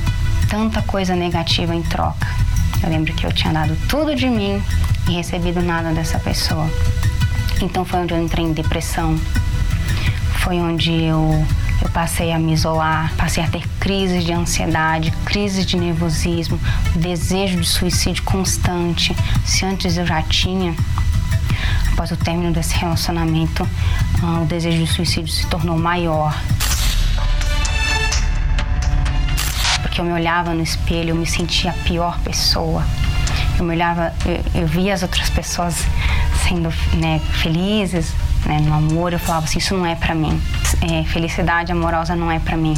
tanta 0.49 0.81
coisa 0.83 1.17
negativa 1.17 1.75
em 1.75 1.83
troca. 1.83 2.27
Eu 2.83 2.89
lembro 2.89 3.13
que 3.15 3.27
eu 3.27 3.33
tinha 3.33 3.53
dado 3.53 3.77
tudo 3.89 4.15
de 4.15 4.29
mim 4.29 4.63
e 5.09 5.13
recebido 5.13 5.63
nada 5.63 5.93
dessa 5.93 6.19
pessoa. 6.19 6.69
Então 7.61 7.85
foi 7.85 8.01
onde 8.01 8.15
eu 8.15 8.23
entrei 8.23 8.45
em 8.45 8.53
depressão. 8.53 9.19
Foi 10.43 10.57
onde 10.57 10.93
eu 10.93 11.47
eu 11.85 11.91
passei 11.91 12.33
a 12.33 12.39
me 12.39 12.53
isolar, 12.53 13.13
passei 13.15 13.43
a 13.43 13.47
ter 13.47 13.67
crises 13.79 14.25
de 14.25 14.33
ansiedade, 14.33 15.11
crises 15.27 15.67
de 15.67 15.77
nervosismo, 15.77 16.59
desejo 16.97 17.61
de 17.61 17.69
suicídio 17.69 18.23
constante. 18.23 19.15
Se 19.45 19.67
antes 19.67 19.97
eu 19.99 20.07
já 20.07 20.23
tinha, 20.23 20.75
após 21.93 22.11
o 22.11 22.17
término 22.17 22.53
desse 22.53 22.75
relacionamento, 22.77 23.69
ah, 24.23 24.41
o 24.41 24.47
desejo 24.47 24.79
de 24.79 24.87
suicídio 24.87 25.33
se 25.33 25.47
tornou 25.47 25.77
maior. 25.77 26.35
Porque 29.83 30.01
eu 30.01 30.05
me 30.05 30.13
olhava 30.13 30.55
no 30.55 30.63
espelho, 30.63 31.11
eu 31.11 31.17
me 31.17 31.27
sentia 31.27 31.71
a 31.71 31.75
pior 31.75 32.19
pessoa. 32.21 32.83
Eu 33.59 33.65
me 33.65 33.75
olhava, 33.75 34.13
eu, 34.27 34.63
eu 34.63 34.67
via 34.67 34.95
as 34.95 35.03
outras 35.03 35.31
pessoas 35.31 35.77
sendo 36.49 36.73
né, 36.99 37.21
felizes, 37.43 38.13
né, 38.45 38.59
no 38.61 38.75
amor, 38.75 39.13
eu 39.13 39.19
falava 39.19 39.47
assim, 39.47 39.59
isso 39.59 39.75
não 39.75 39.87
é 39.87 39.95
para 39.95 40.15
mim. 40.15 40.41
É, 40.81 41.05
felicidade 41.05 41.73
amorosa 41.73 42.15
não 42.15 42.31
é 42.31 42.39
para 42.39 42.57
mim. 42.57 42.75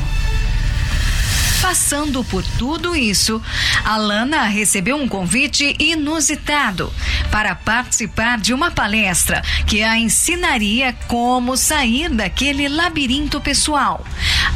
Passando 1.61 2.23
por 2.23 2.45
tudo 2.59 2.95
isso, 2.95 3.42
Alana 3.85 4.45
recebeu 4.45 4.97
um 4.97 5.09
convite 5.09 5.75
inusitado 5.80 6.92
para 7.30 7.54
participar 7.54 8.38
de 8.38 8.54
uma 8.54 8.71
palestra 8.71 9.42
que 9.66 9.83
a 9.83 9.99
ensinaria 9.99 10.92
como 11.09 11.56
sair 11.56 12.09
daquele 12.09 12.68
labirinto 12.68 13.40
pessoal, 13.40 14.04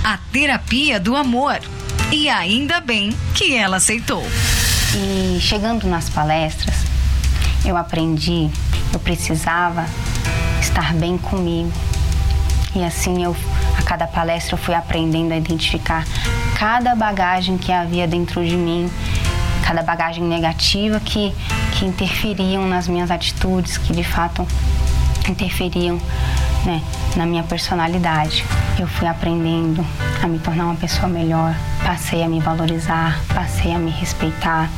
a 0.05 0.19
terapia 0.33 1.01
do 1.01 1.17
amor. 1.17 1.59
E 2.13 2.29
ainda 2.29 2.81
bem 2.81 3.17
que 3.35 3.55
ela 3.55 3.79
aceitou. 3.79 4.25
E 4.95 5.39
chegando 5.41 5.87
nas 5.87 6.09
palestras, 6.09 6.75
eu 7.65 7.77
aprendi, 7.77 8.51
eu 8.93 8.99
precisava 8.99 9.87
estar 10.61 10.95
bem 10.95 11.17
comigo. 11.17 11.73
E 12.75 12.83
assim 12.85 13.23
eu, 13.23 13.37
a 13.79 13.83
cada 13.83 14.07
palestra, 14.07 14.55
eu 14.55 14.59
fui 14.59 14.75
aprendendo 14.75 15.33
a 15.33 15.37
identificar 15.37 16.05
cada 16.57 16.95
bagagem 16.95 17.57
que 17.57 17.71
havia 17.71 18.07
dentro 18.07 18.45
de 18.45 18.57
mim, 18.57 18.91
cada 19.65 19.83
bagagem 19.83 20.25
negativa 20.25 20.99
que, 21.01 21.33
que 21.73 21.85
interferiam 21.85 22.67
nas 22.67 22.89
minhas 22.89 23.11
atitudes, 23.11 23.79
que 23.79 23.93
de 23.93 24.05
fato 24.05 24.47
interferiam 25.29 26.01
né, 26.65 26.83
na 27.17 27.27
minha 27.27 27.43
personalidade. 27.43 28.45
Eu 28.81 28.89
fui 28.89 29.07
aprendendo 29.07 29.87
a 30.23 30.27
me 30.27 30.39
tornar 30.39 30.65
uma 30.65 30.75
pessoa 30.75 31.07
melhor, 31.07 31.55
passei 31.85 32.23
a 32.23 32.29
me 32.29 32.41
valorizar, 32.41 33.21
passei 33.35 33.75
a 33.75 33.79
me 33.79 33.91
respeitar 33.91 34.71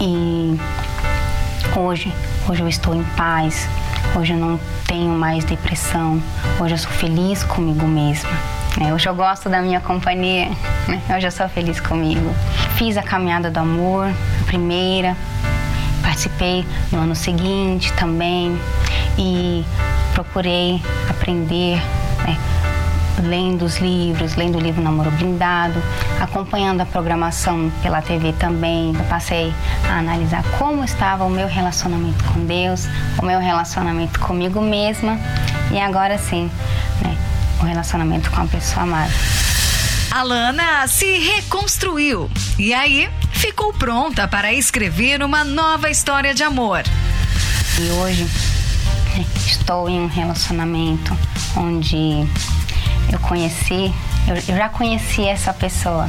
e 0.00 0.60
hoje, 1.74 2.12
hoje 2.46 2.60
eu 2.60 2.68
estou 2.68 2.94
em 2.94 3.02
paz, 3.16 3.66
Hoje 4.16 4.32
eu 4.32 4.38
não 4.38 4.60
tenho 4.86 5.10
mais 5.10 5.44
depressão. 5.44 6.22
Hoje 6.60 6.74
eu 6.74 6.78
sou 6.78 6.92
feliz 6.92 7.42
comigo 7.42 7.84
mesma. 7.84 8.30
Né? 8.76 8.94
Hoje 8.94 9.08
eu 9.08 9.14
gosto 9.14 9.48
da 9.48 9.60
minha 9.60 9.80
companhia. 9.80 10.50
Né? 10.86 11.02
Hoje 11.16 11.26
eu 11.26 11.32
sou 11.32 11.48
feliz 11.48 11.80
comigo. 11.80 12.32
Fiz 12.76 12.96
a 12.96 13.02
caminhada 13.02 13.50
do 13.50 13.58
amor, 13.58 14.06
a 14.06 14.44
primeira. 14.44 15.16
Participei 16.00 16.64
no 16.92 16.98
ano 16.98 17.16
seguinte 17.16 17.92
também 17.94 18.56
e 19.18 19.64
procurei 20.14 20.80
aprender? 21.10 21.82
Lendo 23.22 23.64
os 23.64 23.78
livros, 23.78 24.34
lendo 24.34 24.58
o 24.58 24.60
livro 24.60 24.82
Namoro 24.82 25.10
Blindado, 25.12 25.80
acompanhando 26.20 26.80
a 26.80 26.86
programação 26.86 27.70
pela 27.82 28.02
TV 28.02 28.32
também. 28.34 28.94
Eu 28.94 29.04
passei 29.04 29.52
a 29.88 29.98
analisar 29.98 30.42
como 30.58 30.84
estava 30.84 31.24
o 31.24 31.30
meu 31.30 31.46
relacionamento 31.46 32.24
com 32.24 32.44
Deus, 32.44 32.86
o 33.18 33.24
meu 33.24 33.40
relacionamento 33.40 34.18
comigo 34.20 34.60
mesma 34.60 35.18
e 35.70 35.78
agora 35.78 36.18
sim, 36.18 36.50
né, 37.02 37.16
o 37.60 37.64
relacionamento 37.64 38.30
com 38.30 38.42
a 38.42 38.46
pessoa 38.46 38.82
amada. 38.82 39.12
Alana 40.10 40.86
se 40.86 41.18
reconstruiu 41.18 42.30
e 42.58 42.72
aí 42.72 43.08
ficou 43.32 43.72
pronta 43.72 44.28
para 44.28 44.52
escrever 44.52 45.22
uma 45.22 45.44
nova 45.44 45.90
história 45.90 46.32
de 46.32 46.42
amor. 46.42 46.84
E 47.80 47.90
hoje 47.90 48.24
né, 49.16 49.26
estou 49.44 49.88
em 49.88 50.00
um 50.00 50.06
relacionamento 50.06 51.16
onde 51.56 52.26
eu 53.12 53.18
conheci, 53.18 53.92
eu, 54.26 54.34
eu 54.36 54.56
já 54.56 54.68
conheci 54.68 55.22
essa 55.22 55.52
pessoa, 55.52 56.06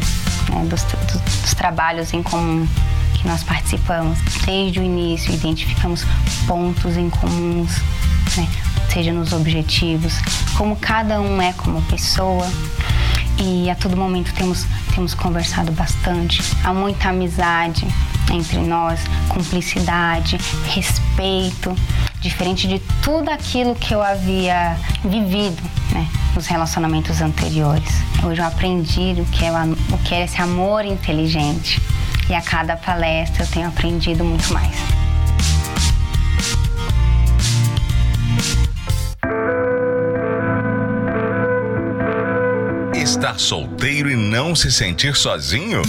né, 0.50 0.66
dos, 0.70 0.84
dos, 0.84 1.42
dos 1.42 1.54
trabalhos 1.54 2.14
em 2.14 2.24
comum 2.24 2.68
que 3.14 3.28
nós 3.28 3.44
participamos. 3.44 4.20
Desde 4.46 4.80
o 4.80 4.84
início, 4.84 5.34
identificamos 5.34 6.06
pontos 6.48 6.98
em 6.98 7.10
comuns, 7.10 7.82
né, 8.38 8.48
seja 8.92 9.12
nos 9.12 9.34
objetivos, 9.34 10.14
como 10.58 10.76
cada 10.76 11.20
um 11.20 11.42
é 11.42 11.54
como 11.54 11.82
pessoa. 11.84 12.48
e 13.38 13.70
a 13.70 13.76
todo 13.76 13.98
momento 13.98 14.34
temos, 14.34 14.66
temos 14.94 15.14
conversado 15.14 15.72
bastante. 15.74 16.42
Há 16.64 16.74
muita 16.74 17.10
amizade 17.10 17.86
entre 18.32 18.60
nós, 18.60 19.00
cumplicidade, 19.28 20.38
respeito, 20.68 21.76
diferente 22.22 22.68
de 22.68 22.80
tudo 23.04 23.30
aquilo 23.30 23.76
que 23.76 23.94
eu 23.94 24.02
havia 24.02 24.78
vivido 25.04 25.62
né, 25.92 26.08
nos 26.36 26.48
relacionamentos 26.48 27.22
anteriores. 27.22 27.90
Hoje 28.24 28.42
eu 28.42 28.46
aprendi 28.46 29.16
o 29.18 29.26
que, 29.26 29.46
é, 29.46 29.52
o 29.52 29.98
que 30.00 30.14
é 30.14 30.26
esse 30.26 30.42
amor 30.42 30.84
inteligente 30.84 31.82
e 32.30 32.34
a 32.34 32.42
cada 32.42 32.76
palestra 32.76 33.44
eu 33.44 33.48
tenho 33.48 33.68
aprendido 33.68 34.24
muito 34.24 34.54
mais. 34.54 34.76
Estar 42.94 43.40
solteiro 43.40 44.10
e 44.10 44.16
não 44.16 44.56
se 44.56 44.72
sentir 44.72 45.16
sozinho? 45.16 45.82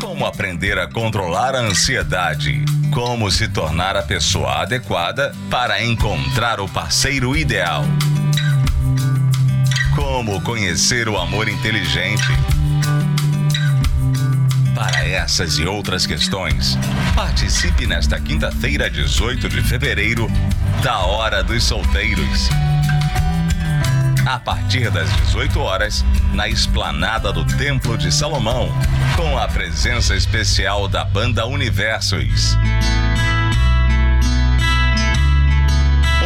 Como 0.00 0.26
aprender 0.26 0.78
a 0.78 0.86
controlar 0.86 1.56
a 1.56 1.60
ansiedade? 1.60 2.77
Como 2.98 3.30
se 3.30 3.46
tornar 3.46 3.96
a 3.96 4.02
pessoa 4.02 4.62
adequada 4.62 5.32
para 5.48 5.80
encontrar 5.84 6.58
o 6.58 6.68
parceiro 6.68 7.36
ideal? 7.36 7.84
Como 9.94 10.40
conhecer 10.42 11.08
o 11.08 11.16
amor 11.16 11.48
inteligente? 11.48 12.26
Para 14.74 15.06
essas 15.06 15.58
e 15.58 15.64
outras 15.64 16.06
questões, 16.06 16.76
participe 17.14 17.86
nesta 17.86 18.18
quinta-feira, 18.18 18.90
18 18.90 19.48
de 19.48 19.62
fevereiro, 19.62 20.26
da 20.82 20.98
Hora 20.98 21.40
dos 21.40 21.62
Solteiros. 21.62 22.48
A 24.28 24.38
partir 24.38 24.90
das 24.90 25.10
18 25.24 25.58
horas, 25.58 26.04
na 26.34 26.46
esplanada 26.48 27.32
do 27.32 27.46
Templo 27.46 27.96
de 27.96 28.12
Salomão, 28.12 28.68
com 29.16 29.38
a 29.38 29.48
presença 29.48 30.14
especial 30.14 30.86
da 30.86 31.02
banda 31.02 31.46
Universos. 31.46 32.54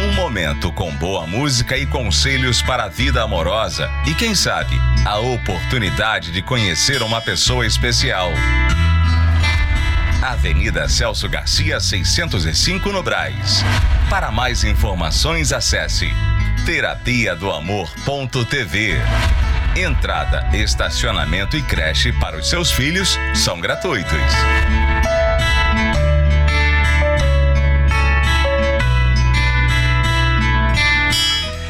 Um 0.03 0.13
momento 0.15 0.69
com 0.73 0.93
boa 0.97 1.25
música 1.25 1.77
e 1.77 1.85
conselhos 1.85 2.61
para 2.61 2.83
a 2.83 2.89
vida 2.89 3.23
amorosa 3.23 3.89
e, 4.05 4.13
quem 4.13 4.35
sabe, 4.35 4.77
a 5.05 5.19
oportunidade 5.19 6.33
de 6.33 6.41
conhecer 6.41 7.01
uma 7.01 7.21
pessoa 7.21 7.65
especial. 7.65 8.29
Avenida 10.21 10.89
Celso 10.89 11.29
Garcia, 11.29 11.79
605 11.79 12.91
no 12.91 13.01
Braz. 13.01 13.63
Para 14.09 14.29
mais 14.29 14.65
informações, 14.65 15.53
acesse 15.53 16.13
terapia 16.65 17.35
do 17.35 17.51
amor.tv. 17.51 18.93
Entrada, 19.75 20.49
estacionamento 20.55 21.57
e 21.57 21.61
creche 21.61 22.13
para 22.13 22.37
os 22.37 22.49
seus 22.49 22.71
filhos 22.71 23.17
são 23.35 23.59
gratuitos. 23.59 24.13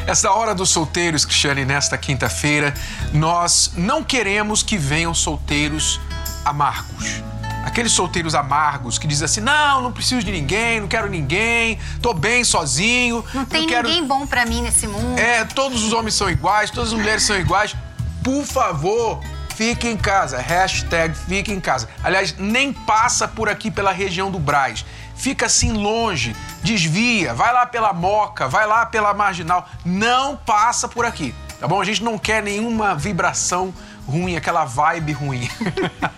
Essa 0.06 0.30
hora 0.30 0.54
dos 0.54 0.70
solteiros, 0.70 1.24
Cristiane, 1.24 1.64
nesta 1.64 1.98
quinta-feira, 1.98 2.72
nós 3.12 3.72
não 3.76 4.04
queremos 4.04 4.62
que 4.62 4.78
venham 4.78 5.12
solteiros 5.12 6.00
amargos. 6.44 7.24
Aqueles 7.64 7.92
solteiros 7.92 8.34
amargos 8.34 8.98
que 8.98 9.06
dizem 9.06 9.24
assim: 9.24 9.40
não, 9.40 9.80
não 9.80 9.92
preciso 9.92 10.24
de 10.24 10.30
ninguém, 10.30 10.80
não 10.80 10.88
quero 10.88 11.08
ninguém, 11.08 11.78
tô 12.02 12.12
bem 12.12 12.44
sozinho. 12.44 13.24
Não 13.32 13.44
tem 13.44 13.66
quero... 13.66 13.88
ninguém 13.88 14.06
bom 14.06 14.26
para 14.26 14.44
mim 14.44 14.62
nesse 14.62 14.86
mundo. 14.86 15.18
É, 15.18 15.44
todos 15.44 15.82
os 15.82 15.92
homens 15.92 16.14
são 16.14 16.28
iguais, 16.30 16.70
todas 16.70 16.92
as 16.92 16.98
mulheres 16.98 17.22
são 17.22 17.36
iguais. 17.36 17.74
Por 18.22 18.44
favor, 18.44 19.20
fique 19.54 19.88
em 19.88 19.96
casa. 19.96 20.38
Hashtag 20.38 21.14
fique 21.14 21.52
em 21.52 21.60
casa. 21.60 21.88
Aliás, 22.02 22.34
nem 22.38 22.72
passa 22.72 23.26
por 23.26 23.48
aqui 23.48 23.70
pela 23.70 23.92
região 23.92 24.30
do 24.30 24.38
Braz. 24.38 24.84
Fica 25.16 25.46
assim 25.46 25.72
longe, 25.72 26.34
desvia, 26.62 27.32
vai 27.32 27.52
lá 27.52 27.64
pela 27.64 27.92
Moca, 27.92 28.48
vai 28.48 28.66
lá 28.66 28.84
pela 28.84 29.14
Marginal. 29.14 29.68
Não 29.84 30.36
passa 30.36 30.88
por 30.88 31.04
aqui, 31.04 31.34
tá 31.60 31.68
bom? 31.68 31.80
A 31.80 31.84
gente 31.84 32.02
não 32.02 32.18
quer 32.18 32.42
nenhuma 32.42 32.94
vibração 32.94 33.72
ruim, 34.06 34.36
aquela 34.36 34.64
vibe 34.64 35.12
ruim. 35.12 35.48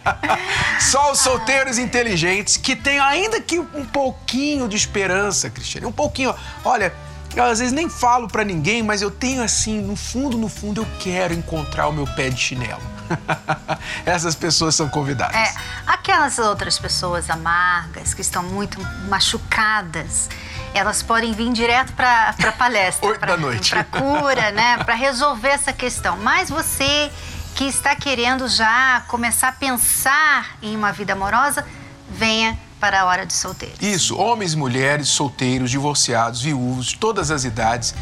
Só 0.81 1.13
os 1.13 1.21
solteiros 1.21 1.79
inteligentes 1.79 2.57
que 2.57 2.77
têm 2.77 2.99
ainda 2.99 3.41
que 3.41 3.59
um 3.59 3.85
pouquinho 3.85 4.69
de 4.69 4.77
esperança, 4.77 5.49
Cristiane. 5.49 5.87
Um 5.87 5.93
pouquinho. 5.93 6.35
Olha, 6.65 6.93
eu 7.35 7.45
às 7.45 7.59
vezes 7.59 7.73
nem 7.73 7.89
falo 7.89 8.29
para 8.29 8.45
ninguém, 8.45 8.83
mas 8.83 9.03
eu 9.03 9.11
tenho 9.11 9.43
assim, 9.43 9.81
no 9.81 9.97
fundo, 9.97 10.39
no 10.39 10.49
fundo, 10.49 10.83
eu 10.83 10.87
quero 10.99 11.35
encontrar 11.35 11.89
o 11.89 11.93
meu 11.93 12.07
pé 12.07 12.31
de 12.31 12.41
chinelo. 12.41 12.81
Essas 14.05 14.35
pessoas 14.35 14.75
são 14.75 14.89
convidadas. 14.89 15.37
É, 15.37 15.55
aquelas 15.87 16.39
outras 16.39 16.79
pessoas 16.79 17.31
amargas, 17.31 18.15
que 18.15 18.21
estão 18.21 18.43
muito 18.43 18.81
machucadas, 19.09 20.29
elas 20.75 21.03
podem 21.03 21.33
vir 21.33 21.53
direto 21.53 21.93
para 21.93 22.35
a 22.39 22.53
palestra. 22.53 23.07
Oito 23.09 23.27
da 23.27 23.37
noite. 23.37 23.71
Para 23.71 23.85
cura, 23.85 24.51
né? 24.51 24.79
Para 24.85 24.95
resolver 24.95 25.49
essa 25.49 25.73
questão. 25.73 26.17
Mas 26.19 26.51
você 26.51 27.11
que 27.57 27.65
está 27.65 27.97
querendo 27.97 28.47
já 28.49 29.03
começar 29.09 29.49
a 29.49 29.53
pensar 29.53 30.59
em 30.61 30.77
uma 30.77 30.93
vida 30.93 31.15
amorosa, 31.15 31.67
venha 32.11 32.57
para 32.79 33.01
a 33.01 33.05
hora 33.07 33.25
de 33.25 33.33
solteiro. 33.33 33.75
Isso, 33.81 34.15
homens, 34.19 34.55
mulheres, 34.55 35.09
solteiros, 35.09 35.71
divorciados, 35.71 36.43
viúvos, 36.43 36.93
todas 36.93 37.31
as 37.31 37.45
idades 37.45 37.95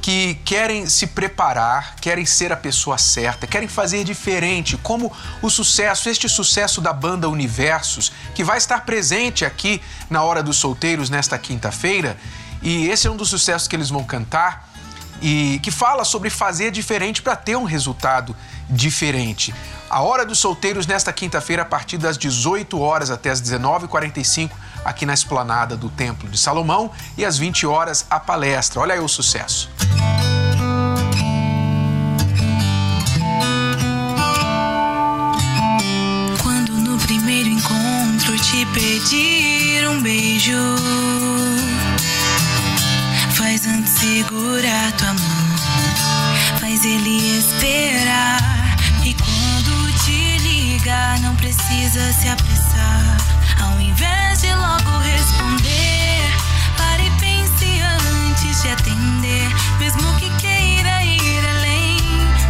que 0.00 0.36
querem 0.44 0.88
se 0.88 1.08
preparar, 1.08 1.96
querem 1.96 2.24
ser 2.24 2.52
a 2.52 2.56
pessoa 2.56 2.96
certa, 2.98 3.48
querem 3.48 3.66
fazer 3.66 4.04
diferente, 4.04 4.76
como 4.76 5.12
o 5.42 5.50
sucesso, 5.50 6.08
este 6.08 6.28
sucesso 6.28 6.80
da 6.80 6.92
banda 6.92 7.28
Universos, 7.28 8.12
que 8.32 8.44
vai 8.44 8.58
estar 8.58 8.84
presente 8.84 9.44
aqui 9.44 9.82
na 10.08 10.22
Hora 10.22 10.40
dos 10.40 10.56
Solteiros 10.56 11.10
nesta 11.10 11.36
quinta-feira. 11.36 12.16
E 12.62 12.88
esse 12.88 13.08
é 13.08 13.10
um 13.10 13.16
dos 13.16 13.28
sucessos 13.28 13.66
que 13.66 13.74
eles 13.74 13.90
vão 13.90 14.04
cantar 14.04 14.69
e 15.20 15.60
que 15.62 15.70
fala 15.70 16.04
sobre 16.04 16.30
fazer 16.30 16.70
diferente 16.70 17.22
para 17.22 17.36
ter 17.36 17.56
um 17.56 17.64
resultado 17.64 18.34
diferente. 18.68 19.54
A 19.88 20.02
Hora 20.02 20.24
dos 20.24 20.38
Solteiros 20.38 20.86
nesta 20.86 21.12
quinta-feira, 21.12 21.62
a 21.62 21.64
partir 21.64 21.98
das 21.98 22.16
18 22.16 22.78
horas 22.80 23.10
até 23.10 23.30
as 23.30 23.42
19h45, 23.42 24.50
aqui 24.84 25.04
na 25.04 25.12
esplanada 25.14 25.76
do 25.76 25.90
Templo 25.90 26.28
de 26.28 26.38
Salomão, 26.38 26.90
e 27.18 27.24
às 27.24 27.36
20 27.36 27.66
horas 27.66 28.06
a 28.08 28.20
palestra. 28.20 28.80
Olha 28.80 28.94
aí 28.94 29.00
o 29.00 29.08
sucesso. 29.08 29.68
Quando 36.42 36.72
no 36.72 36.96
primeiro 36.98 37.48
encontro 37.48 38.38
te 38.38 38.64
pedir 38.66 39.88
um 39.88 40.00
beijo, 40.00 40.52
faz 43.40 43.66
antes 43.66 43.92
segurar 43.94 44.92
tua 44.92 45.14
mão, 45.14 45.56
faz 46.60 46.84
ele 46.84 47.38
esperar 47.38 48.40
não 51.20 51.36
precisa 51.36 52.12
se 52.12 52.28
apressar. 52.28 53.16
Ao 53.60 53.80
invés 53.80 54.40
de 54.40 54.52
logo 54.54 54.98
responder, 54.98 56.20
pare 56.76 57.06
e 57.06 57.10
pense 57.20 57.80
antes 57.80 58.62
de 58.62 58.68
atender. 58.68 59.48
Mesmo 59.78 60.14
que 60.18 60.30
queira 60.38 61.04
ir 61.04 61.48
além, 61.48 61.98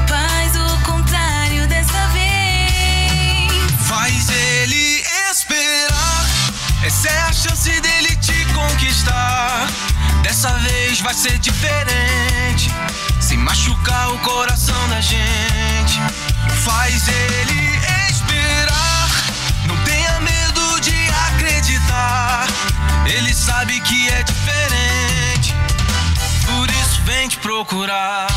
faz 0.08 0.56
o 0.56 0.80
contrário 0.84 1.66
dessa 1.66 2.08
vez. 2.08 3.52
Faz 3.86 4.28
ele 4.28 5.02
esperar. 5.30 6.26
Essa 6.84 7.08
é 7.08 7.20
a 7.22 7.32
chance 7.32 7.80
dele 7.80 8.16
te 8.16 8.39
conquistar. 8.60 9.66
Dessa 10.22 10.50
vez 10.58 11.00
vai 11.00 11.14
ser 11.14 11.38
diferente. 11.38 12.70
Sem 13.20 13.38
machucar 13.38 14.12
o 14.12 14.18
coração 14.18 14.88
da 14.88 15.00
gente. 15.00 16.00
Faz 16.64 17.08
ele 17.08 17.60
Ele 23.12 23.34
sabe 23.34 23.80
que 23.80 24.08
é 24.08 24.22
diferente, 24.22 25.52
por 26.46 26.70
isso 26.70 27.02
vem 27.02 27.28
te 27.28 27.38
procurar. 27.38 28.28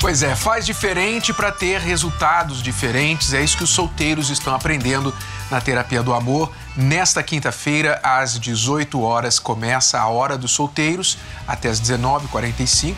Pois 0.00 0.24
é, 0.24 0.34
faz 0.34 0.66
diferente 0.66 1.32
para 1.32 1.52
ter 1.52 1.80
resultados 1.80 2.60
diferentes. 2.60 3.32
É 3.32 3.42
isso 3.44 3.56
que 3.56 3.62
os 3.62 3.70
solteiros 3.70 4.28
estão 4.28 4.54
aprendendo 4.54 5.14
na 5.52 5.60
terapia 5.60 6.02
do 6.02 6.12
amor. 6.12 6.50
Nesta 6.76 7.22
quinta-feira, 7.22 8.00
às 8.02 8.40
18 8.40 9.00
horas, 9.00 9.38
começa 9.38 10.00
a 10.00 10.08
hora 10.08 10.36
dos 10.36 10.50
solteiros, 10.50 11.18
até 11.46 11.68
às 11.68 11.80
19h45. 11.80 12.96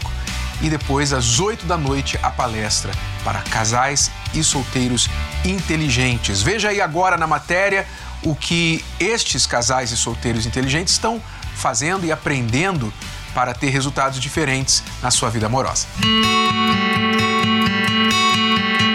E 0.62 0.71
depois, 0.71 1.12
às 1.12 1.40
8 1.40 1.67
da 1.67 1.77
noite, 1.77 2.19
a 2.23 2.31
palestra 2.31 2.93
para 3.25 3.40
casais 3.40 4.11
e 4.33 4.43
solteiros 4.43 5.11
inteligentes. 5.45 6.40
Veja 6.40 6.69
aí 6.69 6.81
agora 6.81 7.17
na 7.17 7.27
matéria 7.27 7.87
o 8.23 8.35
que 8.35 8.83
estes 8.99 9.47
casais 9.47 9.90
e 9.90 9.97
solteiros 9.97 10.47
inteligentes 10.47 10.95
estão 10.95 11.21
fazendo 11.57 12.07
e 12.07 12.12
aprendendo 12.12 12.93
para 13.35 13.53
ter 13.53 13.69
resultados 13.69 14.21
diferentes 14.21 14.83
na 15.03 15.11
sua 15.11 15.29
vida 15.29 15.47
amorosa. 15.47 15.88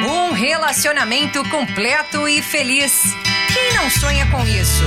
Um 0.07 0.31
relacionamento 0.31 1.43
completo 1.49 2.27
e 2.27 2.41
feliz. 2.41 3.28
Não 3.81 3.89
sonha 3.89 4.25
com 4.27 4.45
isso? 4.45 4.83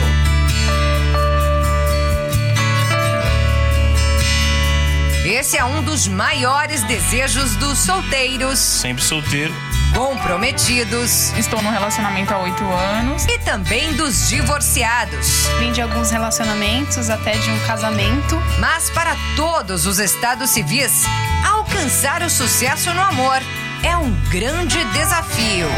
Esse 5.25 5.57
é 5.57 5.65
um 5.65 5.83
dos 5.83 6.07
maiores 6.07 6.83
desejos 6.83 7.57
dos 7.57 7.79
solteiros, 7.79 8.59
Sempre 8.59 9.03
solteiro. 9.03 9.55
comprometidos 9.95 11.33
Estou 11.39 11.63
num 11.63 11.71
relacionamento 11.71 12.35
há 12.35 12.39
oito 12.41 12.63
anos. 12.65 13.25
e 13.27 13.39
também 13.39 13.95
dos 13.95 14.29
divorciados. 14.29 15.47
Vim 15.59 15.73
de 15.73 15.81
alguns 15.81 16.11
relacionamentos, 16.11 17.09
até 17.09 17.33
de 17.33 17.51
um 17.51 17.59
casamento. 17.61 18.37
Mas 18.59 18.91
para 18.91 19.17
todos 19.37 19.87
os 19.87 19.99
estados 19.99 20.51
civis, 20.51 21.05
alcançar 21.51 22.23
o 22.23 22.29
sucesso 22.29 22.93
no 22.93 23.01
amor 23.01 23.41
é 23.83 23.97
um 23.97 24.11
grande 24.29 24.85
desafio. 24.93 25.69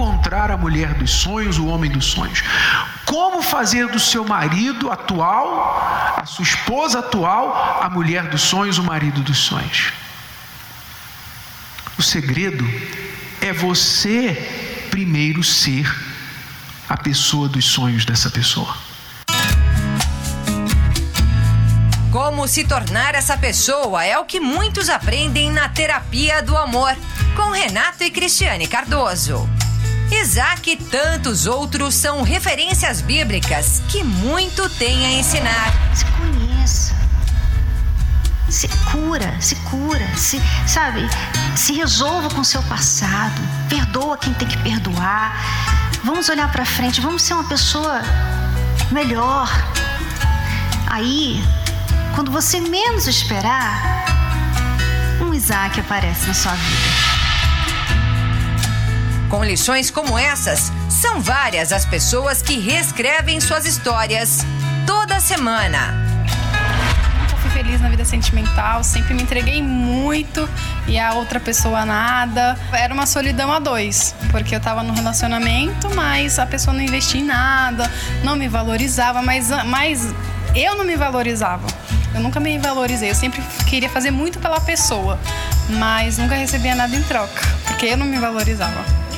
Encontrar 0.00 0.50
a 0.50 0.56
mulher 0.56 0.94
dos 0.94 1.10
sonhos, 1.10 1.58
o 1.58 1.66
homem 1.66 1.90
dos 1.90 2.06
sonhos? 2.06 2.42
Como 3.04 3.42
fazer 3.42 3.86
do 3.86 4.00
seu 4.00 4.24
marido 4.24 4.90
atual, 4.90 6.16
a 6.16 6.24
sua 6.24 6.42
esposa 6.42 7.00
atual, 7.00 7.82
a 7.82 7.90
mulher 7.90 8.26
dos 8.30 8.40
sonhos, 8.40 8.78
o 8.78 8.82
marido 8.82 9.20
dos 9.20 9.36
sonhos? 9.36 9.92
O 11.98 12.02
segredo 12.02 12.66
é 13.42 13.52
você 13.52 14.88
primeiro 14.90 15.44
ser 15.44 15.86
a 16.88 16.96
pessoa 16.96 17.46
dos 17.46 17.66
sonhos 17.66 18.06
dessa 18.06 18.30
pessoa. 18.30 18.74
Como 22.10 22.48
se 22.48 22.64
tornar 22.64 23.14
essa 23.14 23.36
pessoa 23.36 24.02
é 24.02 24.18
o 24.18 24.24
que 24.24 24.40
muitos 24.40 24.88
aprendem 24.88 25.50
na 25.50 25.68
terapia 25.68 26.42
do 26.42 26.56
amor, 26.56 26.96
com 27.36 27.50
Renato 27.50 28.02
e 28.02 28.10
Cristiane 28.10 28.66
Cardoso. 28.66 29.59
Isaac 30.12 30.70
e 30.70 30.76
tantos 30.76 31.46
outros 31.46 31.94
são 31.94 32.22
referências 32.22 33.00
bíblicas 33.00 33.80
que 33.88 34.02
muito 34.02 34.68
têm 34.70 35.06
a 35.06 35.12
ensinar. 35.12 35.72
Se 35.94 36.04
conheça. 36.04 36.94
Se 38.48 38.68
cura, 38.90 39.40
se 39.40 39.54
cura, 39.54 40.16
se, 40.16 40.42
sabe, 40.66 41.08
se 41.54 41.72
resolva 41.72 42.28
com 42.30 42.42
seu 42.42 42.60
passado, 42.64 43.40
perdoa 43.68 44.18
quem 44.18 44.34
tem 44.34 44.48
que 44.48 44.58
perdoar. 44.58 45.36
Vamos 46.02 46.28
olhar 46.28 46.50
para 46.50 46.64
frente, 46.64 47.00
vamos 47.00 47.22
ser 47.22 47.34
uma 47.34 47.44
pessoa 47.44 48.02
melhor. 48.90 49.48
Aí, 50.88 51.40
quando 52.16 52.32
você 52.32 52.60
menos 52.60 53.06
esperar, 53.06 54.04
um 55.20 55.32
Isaac 55.32 55.78
aparece 55.78 56.26
na 56.26 56.34
sua 56.34 56.52
vida. 56.52 57.19
Com 59.30 59.44
lições 59.44 59.92
como 59.92 60.18
essas, 60.18 60.72
são 60.88 61.20
várias 61.20 61.72
as 61.72 61.84
pessoas 61.84 62.42
que 62.42 62.58
reescrevem 62.58 63.40
suas 63.40 63.64
histórias 63.64 64.44
toda 64.84 65.20
semana. 65.20 65.94
Feliz 67.52 67.80
na 67.80 67.88
vida 67.88 68.04
sentimental, 68.04 68.82
sempre 68.82 69.14
me 69.14 69.22
entreguei 69.22 69.62
muito 69.62 70.48
e 70.88 70.98
a 70.98 71.12
outra 71.12 71.38
pessoa 71.38 71.84
nada. 71.84 72.58
Era 72.72 72.92
uma 72.92 73.06
solidão 73.06 73.52
a 73.52 73.60
dois, 73.60 74.16
porque 74.32 74.54
eu 74.54 74.60
tava 74.60 74.82
num 74.82 74.94
relacionamento, 74.94 75.88
mas 75.94 76.40
a 76.40 76.46
pessoa 76.46 76.74
não 76.74 76.82
investia 76.82 77.20
em 77.20 77.24
nada, 77.24 77.88
não 78.24 78.34
me 78.34 78.48
valorizava, 78.48 79.22
mas, 79.22 79.48
mas 79.66 80.12
eu 80.56 80.74
não 80.74 80.84
me 80.84 80.96
valorizava. 80.96 81.68
Eu 82.12 82.20
nunca 82.20 82.40
me 82.40 82.58
valorizei, 82.58 83.10
eu 83.10 83.14
sempre 83.14 83.40
queria 83.68 83.88
fazer 83.88 84.10
muito 84.10 84.40
pela 84.40 84.60
pessoa, 84.60 85.20
mas 85.78 86.18
nunca 86.18 86.34
recebia 86.34 86.74
nada 86.74 86.96
em 86.96 87.02
troca, 87.04 87.40
porque 87.66 87.86
eu 87.86 87.96
não 87.96 88.06
me 88.06 88.18
valorizava. 88.18 89.09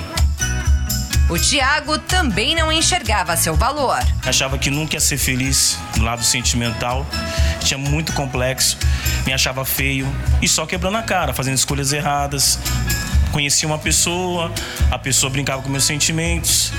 O 1.32 1.38
Tiago 1.38 1.96
também 1.96 2.54
não 2.54 2.70
enxergava 2.70 3.34
seu 3.38 3.56
valor. 3.56 3.98
Achava 4.22 4.58
que 4.58 4.68
nunca 4.68 4.96
ia 4.96 5.00
ser 5.00 5.16
feliz 5.16 5.78
no 5.96 6.04
lado 6.04 6.22
sentimental. 6.22 7.06
Tinha 7.64 7.78
muito 7.78 8.12
complexo. 8.12 8.76
Me 9.24 9.32
achava 9.32 9.64
feio. 9.64 10.06
E 10.42 10.46
só 10.46 10.66
quebrando 10.66 10.98
a 10.98 11.02
cara, 11.02 11.32
fazendo 11.32 11.54
escolhas 11.54 11.90
erradas. 11.90 12.58
Conhecia 13.32 13.66
uma 13.66 13.78
pessoa, 13.78 14.52
a 14.90 14.98
pessoa 14.98 15.30
brincava 15.30 15.62
com 15.62 15.70
meus 15.70 15.84
sentimentos. 15.84 16.70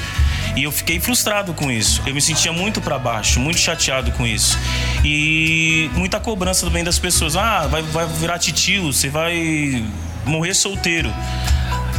E 0.56 0.62
eu 0.62 0.72
fiquei 0.72 1.00
frustrado 1.00 1.56
com 1.56 1.72
isso. 1.72 2.04
Eu 2.06 2.14
me 2.14 2.22
sentia 2.22 2.54
muito 2.54 2.80
para 2.80 3.00
baixo, 3.00 3.40
muito 3.40 3.58
chateado 3.58 4.12
com 4.12 4.24
isso. 4.24 4.56
E 5.04 5.90
muita 5.96 6.20
cobrança 6.20 6.64
também 6.64 6.84
das 6.84 7.00
pessoas. 7.00 7.36
Ah, 7.36 7.66
vai, 7.66 7.82
vai 7.82 8.06
virar 8.06 8.38
titio, 8.38 8.94
você 8.94 9.10
vai 9.10 9.84
morrer 10.28 10.54
solteiro 10.54 11.12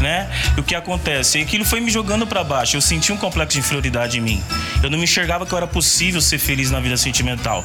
né? 0.05 0.31
E 0.55 0.61
o 0.61 0.63
que 0.63 0.75
acontece? 0.75 1.39
E 1.39 1.43
aquilo 1.43 1.65
foi 1.65 1.81
me 1.81 1.91
jogando 1.91 2.27
para 2.27 2.45
baixo. 2.45 2.77
Eu 2.77 2.83
senti 2.83 3.11
um 3.11 3.17
complexo 3.17 3.55
de 3.55 3.61
inferioridade 3.61 4.19
em 4.19 4.21
mim. 4.21 4.45
Eu 4.83 4.91
não 4.91 4.99
me 4.99 5.05
enxergava 5.05 5.47
que 5.47 5.55
era 5.55 5.67
possível 5.67 6.21
ser 6.21 6.39
feliz 6.39 6.71
na 6.71 6.79
vida 6.79 6.97
sentimental. 6.99 7.65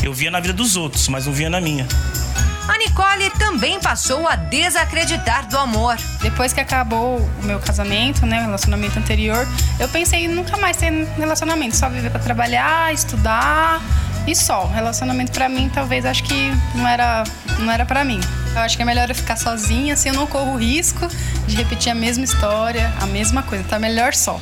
Eu 0.00 0.12
via 0.14 0.30
na 0.30 0.38
vida 0.38 0.54
dos 0.54 0.76
outros, 0.76 1.08
mas 1.08 1.26
não 1.26 1.32
via 1.32 1.50
na 1.50 1.60
minha. 1.60 1.86
A 2.68 2.78
Nicole 2.78 3.28
também 3.36 3.80
passou 3.80 4.28
a 4.28 4.36
desacreditar 4.36 5.48
do 5.48 5.58
amor. 5.58 5.96
Depois 6.22 6.52
que 6.52 6.60
acabou 6.60 7.18
o 7.42 7.44
meu 7.44 7.58
casamento, 7.58 8.24
né, 8.24 8.38
o 8.38 8.42
relacionamento 8.42 8.96
anterior, 8.96 9.44
eu 9.80 9.88
pensei 9.88 10.26
em 10.26 10.28
nunca 10.28 10.56
mais 10.56 10.76
ter 10.76 10.92
relacionamento, 11.18 11.76
só 11.76 11.88
viver 11.88 12.10
para 12.10 12.20
trabalhar, 12.20 12.94
estudar 12.94 13.82
e 14.28 14.36
só. 14.36 14.66
Relacionamento 14.66 15.32
para 15.32 15.48
mim, 15.48 15.68
talvez 15.68 16.06
acho 16.06 16.22
que 16.22 16.52
não 16.76 16.86
era 16.86 17.24
não 17.58 17.72
era 17.72 17.84
para 17.84 18.04
mim. 18.04 18.20
Eu 18.54 18.62
acho 18.62 18.76
que 18.76 18.82
é 18.82 18.84
melhor 18.84 19.08
eu 19.08 19.14
ficar 19.14 19.36
sozinha, 19.36 19.94
assim 19.94 20.08
eu 20.08 20.14
não 20.14 20.26
corro 20.26 20.56
risco 20.56 21.06
de 21.46 21.56
repetir 21.56 21.90
a 21.92 21.94
mesma 21.94 22.24
história, 22.24 22.92
a 23.00 23.06
mesma 23.06 23.42
coisa. 23.42 23.64
Tá 23.64 23.78
melhor 23.78 24.12
só. 24.12 24.40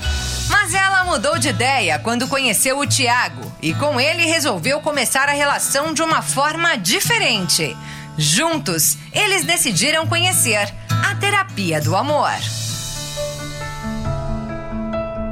Mas 0.49 0.75
ela 0.75 1.05
mudou 1.05 1.39
de 1.39 1.49
ideia 1.49 1.99
quando 1.99 2.27
conheceu 2.27 2.79
o 2.79 2.87
Tiago 2.87 3.53
e 3.61 3.75
com 3.75 4.01
ele 4.01 4.25
resolveu 4.25 4.81
começar 4.81 5.29
a 5.29 5.33
relação 5.33 5.93
de 5.93 6.03
uma 6.03 6.23
forma 6.23 6.77
diferente. 6.77 7.77
Juntos, 8.17 8.97
eles 9.13 9.45
decidiram 9.45 10.07
conhecer 10.07 10.73
a 10.89 11.15
terapia 11.15 11.81
do 11.81 11.95
amor. 11.95 12.33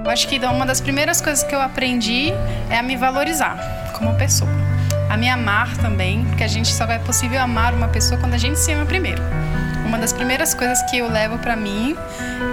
Eu 0.04 0.10
acho 0.10 0.28
que 0.28 0.38
uma 0.38 0.64
das 0.64 0.80
primeiras 0.80 1.20
coisas 1.20 1.42
que 1.42 1.54
eu 1.54 1.60
aprendi 1.60 2.32
é 2.70 2.78
a 2.78 2.82
me 2.82 2.96
valorizar 2.96 3.56
como 3.98 4.14
pessoa. 4.14 4.75
A 5.16 5.18
me 5.18 5.30
amar 5.30 5.74
também, 5.78 6.26
porque 6.26 6.44
a 6.44 6.46
gente 6.46 6.70
só 6.70 6.84
vai 6.84 6.98
possível 6.98 7.40
amar 7.40 7.72
uma 7.72 7.88
pessoa 7.88 8.20
quando 8.20 8.34
a 8.34 8.38
gente 8.38 8.58
se 8.58 8.70
ama 8.72 8.84
primeiro. 8.84 9.22
Uma 9.86 9.96
das 9.96 10.12
primeiras 10.12 10.52
coisas 10.52 10.78
que 10.90 10.98
eu 10.98 11.08
levo 11.08 11.38
para 11.38 11.56
mim 11.56 11.96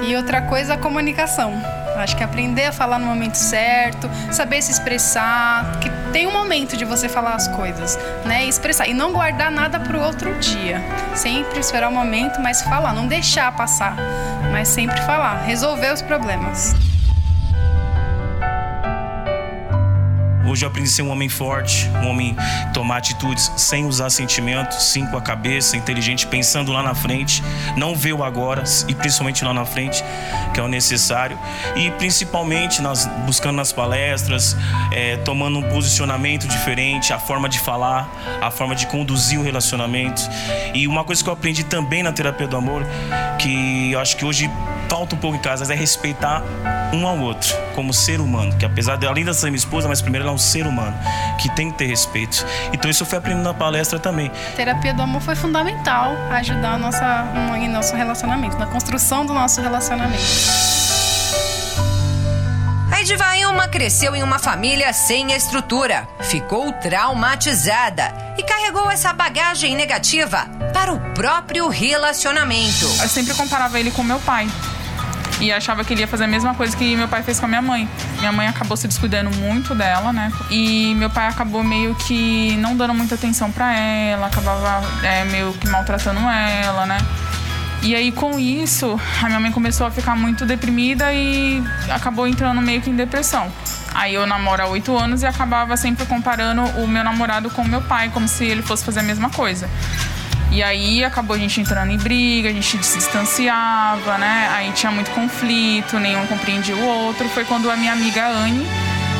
e 0.07 0.15
outra 0.15 0.41
coisa 0.43 0.75
a 0.75 0.77
comunicação. 0.77 1.61
Acho 1.97 2.15
que 2.15 2.23
aprender 2.23 2.63
a 2.63 2.71
falar 2.71 2.99
no 2.99 3.05
momento 3.05 3.35
certo, 3.35 4.09
saber 4.31 4.61
se 4.61 4.71
expressar, 4.71 5.77
que 5.81 5.89
tem 6.13 6.25
um 6.25 6.31
momento 6.31 6.77
de 6.77 6.85
você 6.85 7.09
falar 7.09 7.35
as 7.35 7.49
coisas, 7.49 7.99
né? 8.23 8.45
E 8.45 8.47
expressar 8.47 8.87
e 8.87 8.93
não 8.93 9.11
guardar 9.11 9.51
nada 9.51 9.77
para 9.77 9.97
o 9.97 10.01
outro 10.01 10.33
dia. 10.35 10.81
Sempre 11.13 11.59
esperar 11.59 11.89
o 11.89 11.91
momento, 11.91 12.39
mas 12.39 12.61
falar, 12.61 12.93
não 12.93 13.07
deixar 13.07 13.51
passar, 13.57 13.97
mas 14.53 14.69
sempre 14.69 15.01
falar, 15.01 15.43
resolver 15.43 15.91
os 15.91 16.01
problemas. 16.01 16.92
Hoje 20.53 20.65
eu 20.65 20.69
aprendi 20.69 20.87
a 20.87 20.93
ser 20.93 21.01
um 21.01 21.09
homem 21.09 21.27
forte, 21.27 21.89
um 22.03 22.09
homem 22.09 22.37
tomar 22.75 22.97
atitudes 22.97 23.51
sem 23.57 23.87
usar 23.87 24.11
sentimentos, 24.11 24.91
sim 24.91 25.03
com 25.07 25.17
a 25.17 25.21
cabeça, 25.21 25.75
inteligente, 25.75 26.27
pensando 26.27 26.71
lá 26.71 26.83
na 26.83 26.93
frente, 26.93 27.41
não 27.75 27.95
ver 27.95 28.13
o 28.13 28.23
agora 28.23 28.63
e 28.87 28.93
principalmente 28.93 29.43
lá 29.43 29.51
na 29.51 29.65
frente, 29.65 30.03
que 30.53 30.59
é 30.59 30.63
o 30.63 30.67
necessário. 30.67 31.39
E 31.75 31.89
principalmente 31.89 32.83
nas, 32.83 33.07
buscando 33.25 33.55
nas 33.55 33.73
palestras, 33.73 34.55
é, 34.91 35.17
tomando 35.17 35.57
um 35.57 35.63
posicionamento 35.69 36.47
diferente, 36.47 37.11
a 37.11 37.17
forma 37.17 37.49
de 37.49 37.59
falar, 37.59 38.07
a 38.39 38.51
forma 38.51 38.75
de 38.75 38.85
conduzir 38.85 39.39
o 39.39 39.43
relacionamento. 39.43 40.21
E 40.71 40.87
uma 40.87 41.03
coisa 41.03 41.23
que 41.23 41.29
eu 41.31 41.33
aprendi 41.33 41.63
também 41.63 42.03
na 42.03 42.11
terapia 42.11 42.47
do 42.47 42.55
amor, 42.55 42.85
que 43.39 43.91
eu 43.91 43.99
acho 43.99 44.15
que 44.15 44.23
hoje 44.23 44.47
falta 44.93 45.15
um 45.15 45.17
pouco 45.17 45.35
em 45.35 45.39
casa, 45.39 45.73
é 45.73 45.75
respeitar 45.75 46.43
um 46.93 47.07
ao 47.07 47.17
outro, 47.17 47.51
como 47.73 47.91
ser 47.91 48.21
humano. 48.21 48.55
Que 48.59 48.63
apesar 48.63 48.95
de 48.95 49.07
além 49.07 49.25
de 49.25 49.33
ser 49.33 49.47
minha 49.47 49.57
esposa, 49.57 49.87
mas 49.87 50.03
primeiro 50.03 50.23
ela 50.23 50.31
é 50.31 50.35
um 50.35 50.37
ser 50.37 50.67
humano, 50.67 50.95
que 51.41 51.49
tem 51.55 51.71
que 51.71 51.79
ter 51.79 51.87
respeito. 51.87 52.45
Então 52.71 52.91
isso 52.91 53.01
eu 53.01 53.07
fui 53.07 53.17
aprendendo 53.17 53.43
na 53.43 53.55
palestra 53.55 53.97
também. 53.97 54.31
A 54.53 54.55
terapia 54.55 54.93
do 54.93 55.01
amor 55.01 55.19
foi 55.19 55.33
fundamental 55.33 56.15
a 56.29 56.35
ajudar 56.35 56.73
a 56.73 56.77
nossa, 56.77 57.25
em 57.57 57.67
nosso 57.69 57.95
relacionamento, 57.95 58.55
na 58.59 58.67
construção 58.67 59.25
do 59.25 59.33
nosso 59.33 59.59
relacionamento. 59.61 60.21
A 62.91 63.01
Edivailma 63.01 63.67
cresceu 63.67 64.15
em 64.15 64.21
uma 64.21 64.37
família 64.37 64.93
sem 64.93 65.33
estrutura, 65.33 66.07
ficou 66.19 66.71
traumatizada 66.71 68.13
e 68.37 68.43
carregou 68.43 68.91
essa 68.91 69.11
bagagem 69.11 69.75
negativa 69.75 70.47
para 70.71 70.93
o 70.93 70.99
próprio 71.15 71.67
relacionamento. 71.67 72.85
Eu 73.01 73.09
sempre 73.09 73.33
comparava 73.33 73.79
ele 73.79 73.89
com 73.89 74.03
meu 74.03 74.19
pai 74.19 74.47
e 75.43 75.51
achava 75.51 75.83
que 75.83 75.93
ele 75.93 76.01
ia 76.01 76.07
fazer 76.07 76.23
a 76.23 76.27
mesma 76.27 76.55
coisa 76.55 76.75
que 76.75 76.95
meu 76.95 77.07
pai 77.09 77.21
fez 77.21 77.37
com 77.37 77.45
a 77.45 77.49
minha 77.49 77.61
mãe. 77.61 77.87
minha 78.19 78.31
mãe 78.31 78.47
acabou 78.47 78.77
se 78.77 78.87
descuidando 78.87 79.29
muito 79.37 79.75
dela, 79.75 80.13
né? 80.13 80.31
E 80.49 80.95
meu 80.95 81.09
pai 81.09 81.27
acabou 81.27 81.61
meio 81.61 81.93
que 81.95 82.55
não 82.57 82.77
dando 82.77 82.93
muita 82.93 83.15
atenção 83.15 83.51
para 83.51 83.77
ela, 83.77 84.27
acabava 84.27 84.81
é, 85.05 85.25
meio 85.25 85.51
que 85.53 85.67
maltratando 85.67 86.21
ela, 86.21 86.85
né? 86.85 86.97
E 87.81 87.93
aí, 87.93 88.13
com 88.13 88.39
isso, 88.39 88.97
a 89.21 89.27
minha 89.27 89.41
mãe 89.41 89.51
começou 89.51 89.85
a 89.85 89.91
ficar 89.91 90.15
muito 90.15 90.45
deprimida 90.45 91.11
e 91.11 91.61
acabou 91.89 92.25
entrando 92.25 92.61
meio 92.61 92.81
que 92.81 92.89
em 92.89 92.95
depressão. 92.95 93.51
Aí 93.93 94.13
eu 94.13 94.25
namoro 94.25 94.63
há 94.63 94.67
oito 94.67 94.97
anos 94.97 95.23
e 95.23 95.25
acabava 95.25 95.75
sempre 95.75 96.05
comparando 96.05 96.61
o 96.81 96.87
meu 96.87 97.03
namorado 97.03 97.49
com 97.49 97.63
o 97.63 97.67
meu 97.67 97.81
pai, 97.81 98.09
como 98.13 98.25
se 98.29 98.45
ele 98.45 98.61
fosse 98.61 98.85
fazer 98.85 99.01
a 99.01 99.03
mesma 99.03 99.29
coisa. 99.29 99.69
E 100.53 100.61
aí 100.61 101.03
acabou 101.03 101.35
a 101.35 101.39
gente 101.39 101.59
entrando 101.59 101.91
em 101.91 101.97
briga, 101.97 102.47
a 102.47 102.53
gente 102.53 102.85
se 102.85 102.97
distanciava, 102.97 104.19
né? 104.19 104.49
Aí 104.53 104.71
tinha 104.73 104.91
muito 104.91 105.09
conflito, 105.09 105.97
nenhum 105.97 106.27
compreendia 106.27 106.75
o 106.75 106.85
outro. 106.85 107.27
Foi 107.29 107.43
quando 107.43 107.71
a 107.71 107.75
minha 107.75 107.91
amiga 107.91 108.27
Anne 108.27 108.63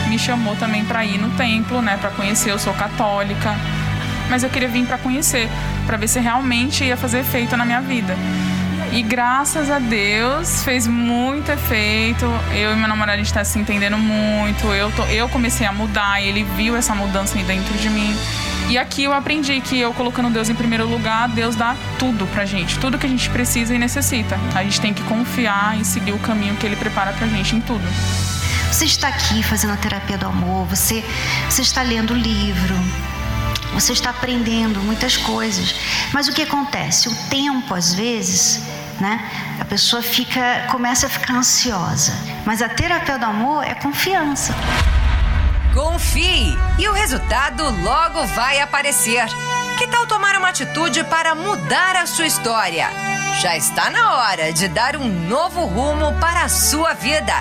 me 0.08 0.20
chamou 0.20 0.56
também 0.56 0.86
para 0.86 1.04
ir 1.04 1.18
no 1.18 1.32
templo, 1.32 1.82
né, 1.82 1.98
para 2.00 2.12
conhecer. 2.12 2.52
Eu 2.52 2.60
sou 2.60 2.72
católica, 2.76 3.56
mas 4.30 4.44
eu 4.44 4.50
queria 4.52 4.68
vir 4.68 4.86
para 4.86 5.00
conhecer, 5.00 5.50
para 5.88 5.98
ver 5.98 6.08
se 6.08 6.20
realmente 6.20 6.84
ia 6.84 6.96
fazer 6.96 7.22
efeito 7.22 7.58
na 7.58 7.66
minha 7.66 7.82
vida. 7.82 8.16
E 8.92 9.02
graças 9.02 9.72
a 9.72 9.80
Deus 9.80 10.64
fez 10.64 10.86
muito 10.86 11.52
efeito. 11.52 12.26
Eu 12.54 12.74
e 12.74 12.76
meu 12.76 12.88
namorado 12.88 13.14
a 13.14 13.18
gente 13.18 13.26
está 13.26 13.44
se 13.44 13.58
entendendo 13.58 13.98
muito. 13.98 14.68
Eu, 14.68 14.92
tô, 14.92 15.04
eu 15.06 15.28
comecei 15.30 15.66
a 15.66 15.74
mudar, 15.74 16.22
ele 16.22 16.44
viu 16.56 16.78
essa 16.78 16.94
mudança 16.94 17.36
dentro 17.40 17.76
de 17.80 17.90
mim. 17.90 18.16
E 18.74 18.78
aqui 18.80 19.04
eu 19.04 19.14
aprendi 19.14 19.62
que 19.62 19.80
eu 19.80 19.94
colocando 19.94 20.32
Deus 20.32 20.50
em 20.50 20.56
primeiro 20.56 20.88
lugar, 20.88 21.30
Deus 21.30 21.56
dá 21.56 21.76
tudo 22.00 22.26
pra 22.26 22.44
gente, 22.44 22.80
tudo 22.80 22.98
que 22.98 23.06
a 23.06 23.10
gente 23.10 23.30
precisa 23.30 23.76
e 23.76 23.78
necessita. 23.78 24.36
A 24.56 24.64
gente 24.64 24.82
tem 24.82 24.92
que 24.92 25.04
confiar 25.04 25.80
e 25.80 25.86
seguir 25.86 26.12
o 26.12 26.18
caminho 26.18 26.56
que 26.56 26.66
ele 26.66 26.76
prepara 26.76 27.14
pra 27.14 27.28
gente 27.28 27.56
em 27.56 27.62
tudo. 27.62 27.88
Você 28.72 28.86
está 28.86 29.10
aqui 29.10 29.44
fazendo 29.44 29.74
a 29.74 29.78
terapia 29.78 30.18
do 30.18 30.26
amor, 30.26 30.66
você, 30.66 31.06
você 31.48 31.62
está 31.62 31.84
lendo 31.84 32.16
livro, 32.16 32.76
você 33.76 33.94
está 33.94 34.10
aprendendo 34.10 34.80
muitas 34.80 35.18
coisas. 35.18 35.76
Mas 36.12 36.28
o 36.28 36.34
que 36.34 36.42
acontece? 36.42 37.10
O 37.10 37.16
tempo, 37.30 37.76
às 37.76 37.94
vezes, 37.94 38.60
né? 39.00 39.30
A 39.60 39.66
pessoa 39.66 40.02
fica, 40.02 40.66
começa 40.72 41.06
a 41.06 41.10
ficar 41.12 41.36
ansiosa. 41.36 42.12
Mas 42.44 42.60
a 42.60 42.70
terapia 42.70 43.20
do 43.20 43.26
amor 43.26 43.64
é 43.64 43.76
confiança. 43.76 44.56
Confie 45.74 46.56
e 46.78 46.88
o 46.88 46.94
resultado 46.94 47.64
logo 47.82 48.24
vai 48.28 48.60
aparecer. 48.60 49.26
Que 49.78 49.88
tal 49.88 50.06
tomar 50.06 50.36
uma 50.38 50.50
atitude 50.50 51.04
para 51.06 51.34
mudar 51.34 51.96
a 51.96 52.06
sua 52.06 52.28
história? 52.28 52.88
Já 53.42 53.58
está 53.58 53.90
na 53.90 54.18
hora 54.18 54.54
de 54.54 54.68
dar 54.68 54.96
um 54.96 55.10
novo 55.28 55.66
rumo 55.66 56.14
para 56.20 56.44
a 56.44 56.50
sua 56.50 56.94
vida. 56.94 57.34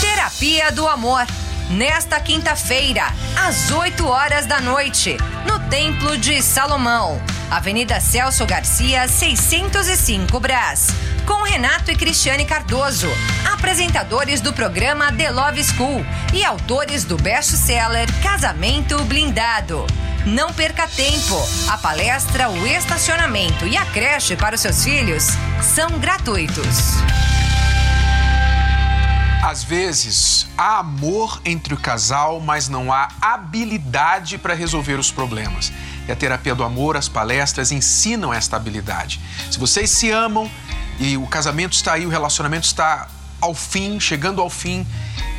Terapia 0.00 0.70
do 0.70 0.86
Amor. 0.86 1.26
Nesta 1.68 2.20
quinta-feira, 2.20 3.12
às 3.44 3.72
8 3.72 4.06
horas 4.06 4.46
da 4.46 4.60
noite, 4.60 5.16
no 5.44 5.55
Templo 5.70 6.16
de 6.16 6.40
Salomão. 6.42 7.20
Avenida 7.50 8.00
Celso 8.00 8.46
Garcia, 8.46 9.08
605 9.08 10.38
Brás. 10.38 10.88
Com 11.26 11.42
Renato 11.42 11.90
e 11.90 11.96
Cristiane 11.96 12.44
Cardoso, 12.44 13.08
apresentadores 13.52 14.40
do 14.40 14.52
programa 14.52 15.12
The 15.12 15.30
Love 15.30 15.64
School 15.64 16.06
e 16.32 16.44
autores 16.44 17.04
do 17.04 17.16
best-seller 17.16 18.08
Casamento 18.22 19.02
Blindado. 19.04 19.86
Não 20.24 20.52
perca 20.52 20.86
tempo. 20.86 21.36
A 21.68 21.78
palestra, 21.78 22.48
o 22.48 22.66
estacionamento 22.66 23.66
e 23.66 23.76
a 23.76 23.84
creche 23.86 24.36
para 24.36 24.54
os 24.54 24.60
seus 24.60 24.84
filhos 24.84 25.26
são 25.62 25.98
gratuitos. 25.98 26.96
Às 29.46 29.62
vezes, 29.62 30.48
há 30.58 30.78
amor 30.78 31.40
entre 31.44 31.72
o 31.72 31.76
casal, 31.76 32.40
mas 32.40 32.68
não 32.68 32.92
há 32.92 33.08
habilidade 33.20 34.38
para 34.38 34.54
resolver 34.54 34.94
os 34.94 35.12
problemas. 35.12 35.72
E 36.08 36.10
a 36.10 36.16
terapia 36.16 36.52
do 36.52 36.64
amor, 36.64 36.96
as 36.96 37.08
palestras 37.08 37.70
ensinam 37.70 38.34
esta 38.34 38.56
habilidade. 38.56 39.20
Se 39.48 39.56
vocês 39.56 39.88
se 39.88 40.10
amam 40.10 40.50
e 40.98 41.16
o 41.16 41.28
casamento 41.28 41.74
está 41.74 41.92
aí, 41.92 42.04
o 42.04 42.08
relacionamento 42.08 42.66
está 42.66 43.06
ao 43.40 43.54
fim, 43.54 44.00
chegando 44.00 44.42
ao 44.42 44.50
fim, 44.50 44.84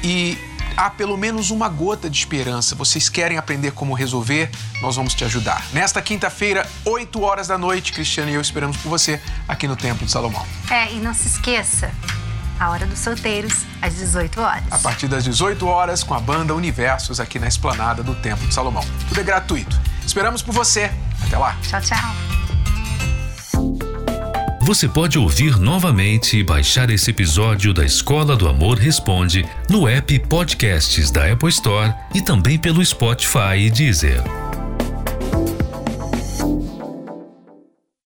e 0.02 0.38
há 0.78 0.90
pelo 0.90 1.18
menos 1.18 1.52
uma 1.52 1.68
gota 1.68 2.10
de 2.10 2.18
esperança. 2.18 2.76
Vocês 2.76 3.10
querem 3.10 3.38
aprender 3.38 3.72
como 3.72 3.94
resolver? 3.94 4.50
Nós 4.82 4.96
vamos 4.96 5.14
te 5.16 5.26
ajudar. 5.26 5.66
Nesta 5.74 6.02
quinta-feira, 6.02 6.66
8 6.86 7.22
horas 7.22 7.50
da 7.50 7.58
noite, 7.58 7.92
Cristiano 7.92 8.32
e 8.32 8.36
eu 8.36 8.42
esperamos 8.42 8.78
por 8.78 8.88
você 8.88 9.22
aqui 9.50 9.68
no 9.68 9.76
Templo 9.76 10.06
de 10.06 10.14
Salomão. 10.14 10.48
É, 10.72 10.94
e 10.94 10.96
não 10.96 11.14
se 11.14 11.28
esqueça, 11.28 11.92
a 12.60 12.70
hora 12.70 12.86
dos 12.86 13.00
solteiros, 13.00 13.66
às 13.82 13.96
18 13.96 14.40
horas. 14.42 14.64
A 14.72 14.78
partir 14.78 15.08
das 15.08 15.24
18 15.24 15.66
horas, 15.66 16.04
com 16.04 16.14
a 16.14 16.20
banda 16.20 16.54
Universos 16.56 17.20
aqui 17.20 17.40
na 17.40 17.48
esplanada 17.48 18.04
do 18.04 18.16
Templo 18.16 18.48
de 18.48 18.54
Salomão. 18.54 18.84
Tudo 19.08 19.20
é 19.20 19.24
gratuito. 19.24 19.80
Esperamos 20.06 20.42
por 20.42 20.54
você. 20.54 20.92
Até 21.26 21.38
lá. 21.38 21.56
Tchau, 21.62 21.82
tchau. 21.82 22.28
Você 24.68 24.86
pode 24.86 25.18
ouvir 25.18 25.58
novamente 25.58 26.38
e 26.38 26.44
baixar 26.44 26.90
esse 26.90 27.10
episódio 27.10 27.74
da 27.74 27.86
Escola 27.86 28.36
do 28.36 28.50
Amor 28.50 28.78
Responde 28.78 29.48
no 29.70 29.88
app 29.88 30.20
Podcasts 30.28 31.10
da 31.10 31.32
Apple 31.32 31.48
Store 31.48 31.94
e 32.14 32.22
também 32.22 32.58
pelo 32.58 32.86
Spotify 32.86 33.58
e 33.60 33.72
Deezer. 33.72 34.47